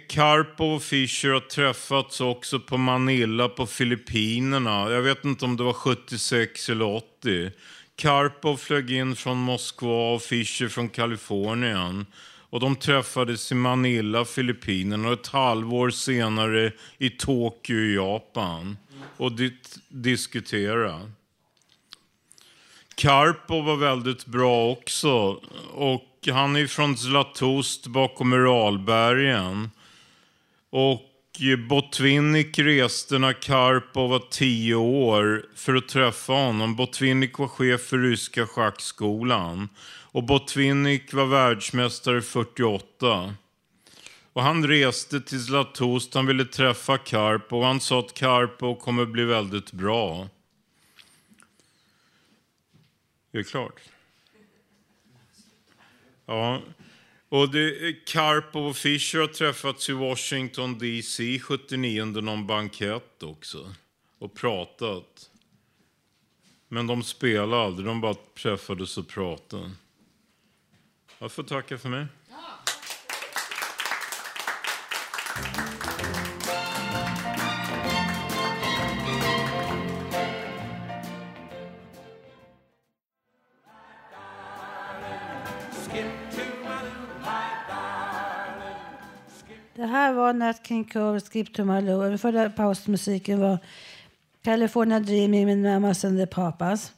[0.09, 4.91] Karpov och Fischer har träffats också på Manila på Filippinerna.
[4.91, 7.51] Jag vet inte om det var 76 eller 80.
[7.97, 12.07] Karpov flög in från Moskva och Fischer från Kalifornien.
[12.51, 18.77] Och de träffades i Manila, Filippinerna och ett halvår senare i Tokyo, i Japan.
[19.17, 21.11] Och dit, diskutera.
[22.95, 25.41] Karpov var väldigt bra också.
[25.75, 29.71] Och han är från Zlatost bakom Uralbergen.
[30.71, 31.11] Och
[31.41, 36.77] eh, Botvinnik reste när Karpov var tio år för att träffa honom.
[36.77, 39.69] Botvinnik var chef för ryska schackskolan.
[40.15, 43.35] Och Botvinnik var världsmästare 48.
[44.33, 49.07] Och han reste till Zlatost, han ville träffa Karpov och han sa att Karpov kommer
[49.07, 50.29] bli väldigt bra.
[53.33, 53.81] Är det klart?
[56.27, 56.63] Ja.
[57.29, 63.75] Och det, Karpov och Fischer har träffats i Washington DC 79 under någon bankett också.
[64.19, 65.31] Och pratat.
[66.69, 69.71] Men de spelade aldrig, de bara träffades och pratade.
[71.19, 72.07] Jag får tacka för mig.
[90.05, 92.03] Här var Nat King Cole, Skip to Malou.
[92.03, 93.59] Den förra pausmusiken var
[94.43, 96.93] California Dreaming med Mamas and the Papas.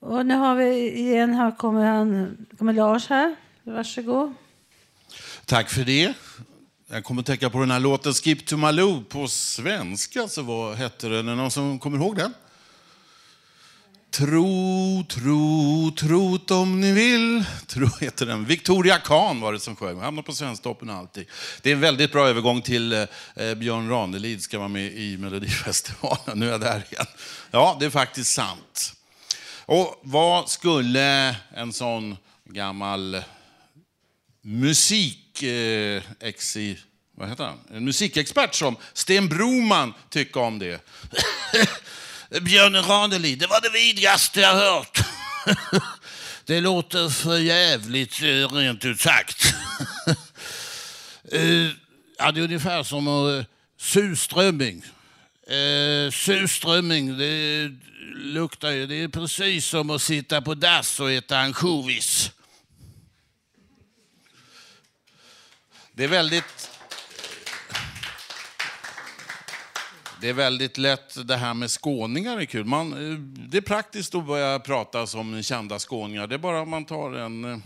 [0.00, 3.36] Och nu har vi igen, här kommer, han, kommer Lars här.
[3.62, 4.34] Varsågod.
[5.44, 6.14] Tack för det.
[6.90, 10.28] Jag kommer att tänka på den här låten Skip to Malou på svenska.
[10.28, 11.28] Så vad hette den?
[11.28, 12.34] Är det någon som kommer ihåg den?
[14.18, 17.44] Tro, tro, trot om ni vill.
[17.66, 18.44] Tro heter den.
[18.44, 20.00] Victoria Kahn var det som sjöng.
[20.00, 21.26] Hamnar på Svensktoppen alltid.
[21.62, 23.04] Det är en väldigt bra övergång till eh,
[23.36, 26.38] eh, Björn Ranelid ska vara med i Melodifestivalen.
[26.38, 27.06] Nu är jag där igen.
[27.50, 28.92] Ja, det är faktiskt sant.
[29.66, 33.22] Och vad skulle en sån gammal
[34.42, 35.42] musik...
[35.42, 36.78] Eh, exi,
[37.16, 37.58] vad heter han?
[37.70, 40.84] En musikexpert som Sten Broman tycka om det?
[42.30, 44.98] Björn Ranelid, det var det vidrigaste jag hört.
[46.44, 49.44] det låter för jävligt, eh, rent ut sagt.
[51.32, 51.70] Eh,
[52.18, 53.44] ja, det är ungefär som eh,
[53.78, 54.84] surströmming.
[56.12, 57.70] Surströmming, det
[58.14, 58.86] luktar ju.
[58.86, 62.30] Det är precis som att sitta på dass och äta ansjovis.
[65.92, 66.77] Det är väldigt...
[70.20, 72.64] Det är väldigt lätt, det här med skåningar är kul.
[72.64, 76.26] Man, eh, det är praktiskt att börja prata som kända skåningar.
[76.26, 77.58] Det är bara att man tar en eh,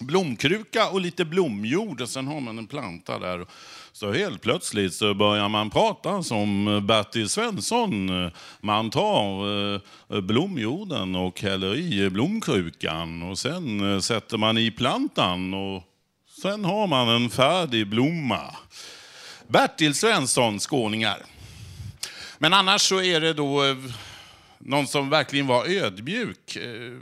[0.00, 3.46] blomkruka och lite blomjord och sen har man en planta där.
[3.92, 8.10] Så helt plötsligt så börjar man prata som Bertil Svensson.
[8.60, 15.82] Man tar eh, blomjorden och häller i blomkrukan och sen sätter man i plantan och
[16.42, 18.56] sen har man en färdig blomma.
[19.48, 21.18] Bertil Svensson, skåningar.
[22.38, 23.76] Men annars så är det då eh,
[24.58, 26.56] någon som verkligen var ödmjuk.
[26.56, 26.98] Eh,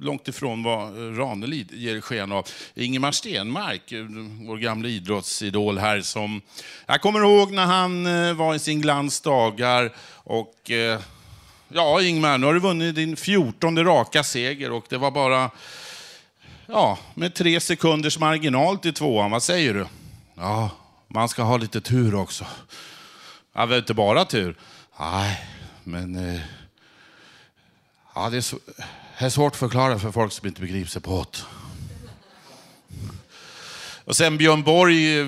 [0.00, 2.48] långt ifrån vad eh, Ranelid ger sken av.
[2.74, 3.92] Ingemar Stenmark,
[4.46, 6.00] vår gamla idrottsidol här.
[6.00, 6.42] Som,
[6.86, 8.04] jag kommer ihåg när han
[8.36, 9.92] var i sin glans dagar.
[10.12, 10.70] Och,
[11.68, 15.50] ja, Ingmar, nu har du vunnit din fjortonde raka seger och det var bara
[16.66, 19.30] ja, med tre sekunders marginal till tvåan.
[19.30, 19.86] Vad säger du?
[20.34, 20.70] Ja,
[21.08, 22.46] man ska ha lite tur också.
[23.56, 24.56] Ja, var inte bara tur.
[25.00, 25.40] Nej,
[25.84, 26.34] men...
[26.34, 26.40] Eh,
[28.14, 28.58] ja, det är, så,
[29.18, 31.38] det är svårt att förklara för folk som inte begriper sig på det.
[34.04, 35.26] Och sen Björn Borg, eh,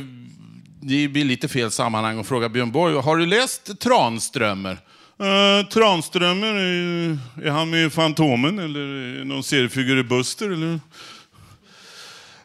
[0.80, 2.94] det blir lite fel sammanhang att fråga Björn Borg.
[2.94, 4.78] Har du läst Tranströmer?
[5.18, 10.50] Eh, Tranströmer, är, är han med i Fantomen eller någon seriefigur i Buster?
[10.50, 10.80] Eller?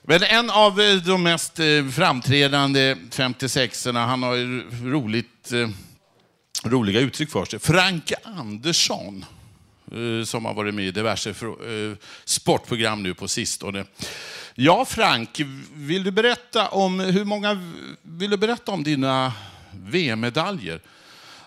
[0.04, 4.64] Men en av eh, de mest eh, framträdande 56orna, han har ju
[5.50, 5.76] väldigt
[6.64, 7.60] eh, roliga uttryck för sig.
[7.60, 9.26] Frank Andersson,
[9.92, 13.86] eh, som har varit med i diverse eh, sportprogram nu på sistone.
[14.56, 15.42] Ja, Frank,
[15.74, 17.72] vill du berätta om hur många,
[18.02, 19.34] vill du berätta om dina
[19.72, 20.82] VM-medaljer?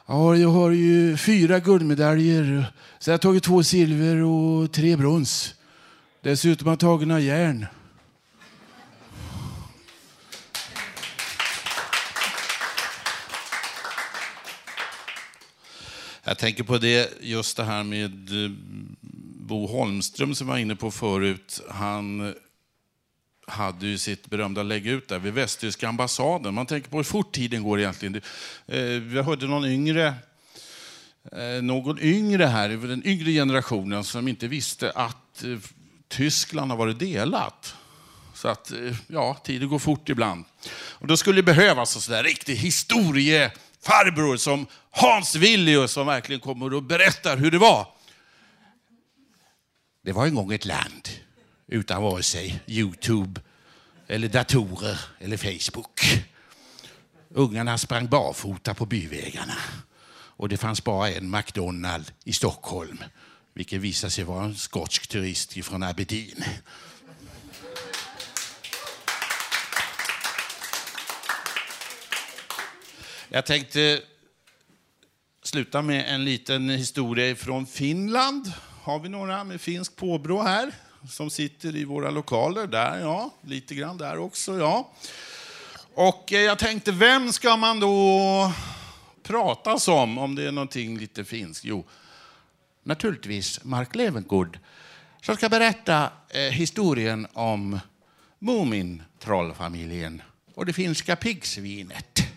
[0.07, 2.67] Ja, jag har ju fyra guldmedaljer.
[2.99, 5.55] Så jag har tagit två silver och tre brons.
[6.23, 7.67] Dessutom har jag tagit några järn.
[16.27, 18.51] Jag tänker på det, just det här med eh,
[19.41, 21.61] Bo Holmström som var inne på förut.
[21.71, 22.35] Han
[23.47, 26.55] hade ju sitt berömda lägg ut där vid västtyska ambassaden.
[26.55, 28.15] Man tänker på hur fort tiden går egentligen.
[28.67, 30.15] Eh, vi hörde någon yngre,
[31.33, 35.45] eh, någon yngre här, den yngre generationen som inte visste att
[36.09, 37.75] Tyskland har varit delat.
[38.35, 38.73] Så att,
[39.07, 40.45] ja, tiden går fort ibland.
[40.73, 44.67] Och då skulle det behövas en sån där riktig historiefarbror som
[44.97, 47.89] Hans Villius som verkligen kommer och berättar hur det var.
[50.03, 51.09] Det var en gång ett land
[51.67, 53.41] utan vare sig Youtube,
[54.07, 56.01] eller datorer eller Facebook.
[57.29, 59.57] Ungarna sprang barfota på byvägarna.
[60.37, 63.05] Och det fanns bara en McDonald i Stockholm,
[63.55, 66.45] vilket visade sig vara en skotsk turist från Aberdeen.
[73.29, 74.03] Jag tänkte
[75.45, 78.53] sluta med en liten historia från Finland.
[78.83, 80.73] Har vi några med finsk påbrå här
[81.11, 82.67] som sitter i våra lokaler?
[82.67, 83.31] Där, ja.
[83.41, 84.93] Lite grann där också, ja.
[85.95, 88.53] Och eh, jag tänkte, vem ska man då
[89.23, 91.65] prata som om det är någonting lite finskt?
[91.65, 91.85] Jo,
[92.83, 94.59] naturligtvis Mark Levengood
[95.23, 97.81] som ska berätta eh, historien om
[98.39, 100.23] Mumintrollfamiljen
[100.55, 102.34] och det finska piggsvinet.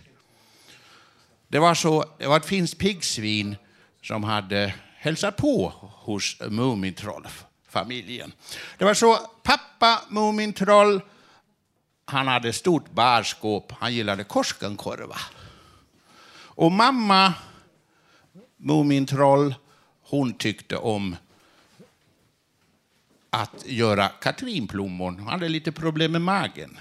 [1.47, 3.55] Det var, så, det var ett finskt piggsvin
[4.01, 8.33] som hade hälsat på hos Mumintrollfamiljen.
[8.77, 11.01] Det var så pappa Mumintroll,
[12.05, 15.17] han hade stort barskåp, han gillade Korskenkorva.
[16.31, 17.33] Och mamma
[18.57, 19.55] Mumintroll,
[20.01, 21.15] hon tyckte om
[23.29, 25.19] att göra katrinplommon.
[25.19, 26.79] Hon hade lite problem med magen.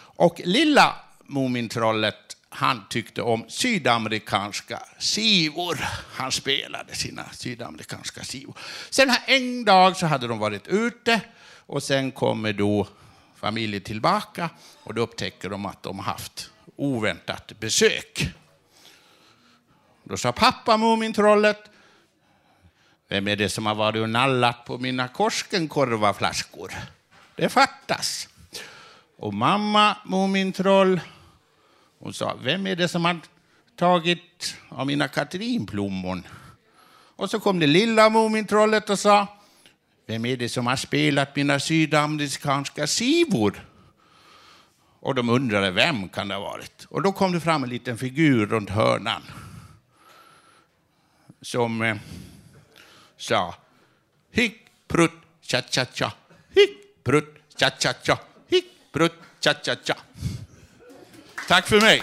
[0.00, 0.96] Och lilla
[1.26, 5.78] Mumintrollet, han tyckte om sydamerikanska sivor.
[6.12, 8.58] Han spelade sina sydamerikanska sivor.
[8.90, 11.20] Sen en dag så hade de varit ute
[11.66, 12.88] och sen kommer då
[13.36, 14.50] familjen tillbaka
[14.82, 18.28] och då upptäcker de att de haft oväntat besök.
[20.04, 21.70] Då sa pappa Mumintrollet,
[23.08, 26.72] vem är det som har varit och nallat på mina Koskenkorvaflaskor?
[27.36, 28.28] Det fattas.
[29.16, 31.00] Och mamma Mumintroll,
[31.98, 33.20] hon sa, vem är det som har
[33.76, 36.26] tagit av mina katrinplommon?
[37.16, 39.26] Och så kom det lilla Mumintrollet och sa,
[40.06, 43.64] vem är det som har spelat mina sydamerikanska sivor?
[45.00, 46.86] Och de undrade, vem kan det ha varit?
[46.90, 49.22] Och då kom det fram en liten figur runt hörnan.
[51.42, 51.96] som eh,
[53.16, 53.54] sa
[54.30, 56.12] hick, prutt, cha cha cha,
[56.54, 58.18] hick, prutt, cha cha cha,
[58.48, 59.96] hick, prutt, cha cha cha.
[61.48, 62.02] Tack för mig.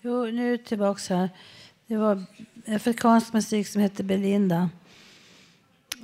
[0.00, 1.30] Jo, nu tillbaks här.
[1.86, 2.24] Det var
[2.66, 4.70] afrikansk musik som hette Belinda.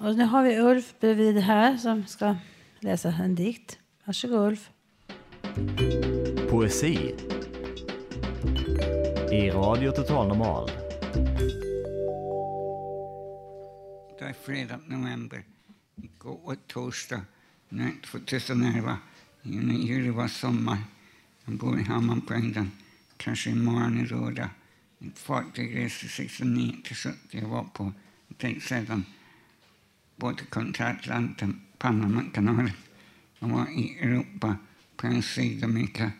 [0.00, 2.36] Och nu har vi Ulf bredvid här som ska
[2.80, 3.78] läsa en dikt.
[4.04, 4.70] Varsågod Ulf.
[6.50, 7.14] Poesi
[9.32, 10.70] i Radio Total Normal.
[14.18, 15.44] Det är fredag november.
[15.96, 17.20] Igår var torsdag.
[17.68, 18.98] Nu 2011.
[19.42, 20.78] I juli var sommar.
[21.44, 22.70] Jag bor i Hammarbyhöjden.
[23.16, 24.50] Kanske imorgon i Råda.
[25.00, 27.16] Ett fartyg reste 69 till 70.
[27.30, 27.92] Jag var på
[28.36, 29.04] tänk sedan
[30.16, 32.70] både kontra Atlanten, Panamakanalen.
[33.38, 34.56] Jag var i Europa,
[34.96, 36.12] på Sydamerika,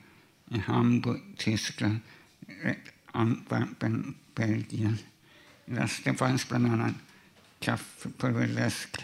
[0.50, 1.98] i Hamburg, Tyskland,
[3.06, 4.98] Antwerpen, Belgien.
[5.66, 6.94] I lasten fanns bland annat
[7.58, 8.96] kaffepulverläsk,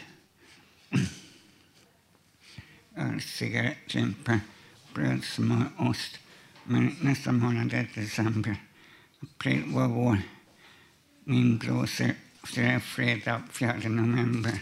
[2.97, 4.41] öl, cigarettlimpor,
[4.95, 6.19] bröd, smör, ost.
[6.65, 8.57] Men nästa månad är december.
[9.21, 10.19] April var vår.
[11.25, 12.15] Min blåser,
[12.81, 14.61] fredag 4 november.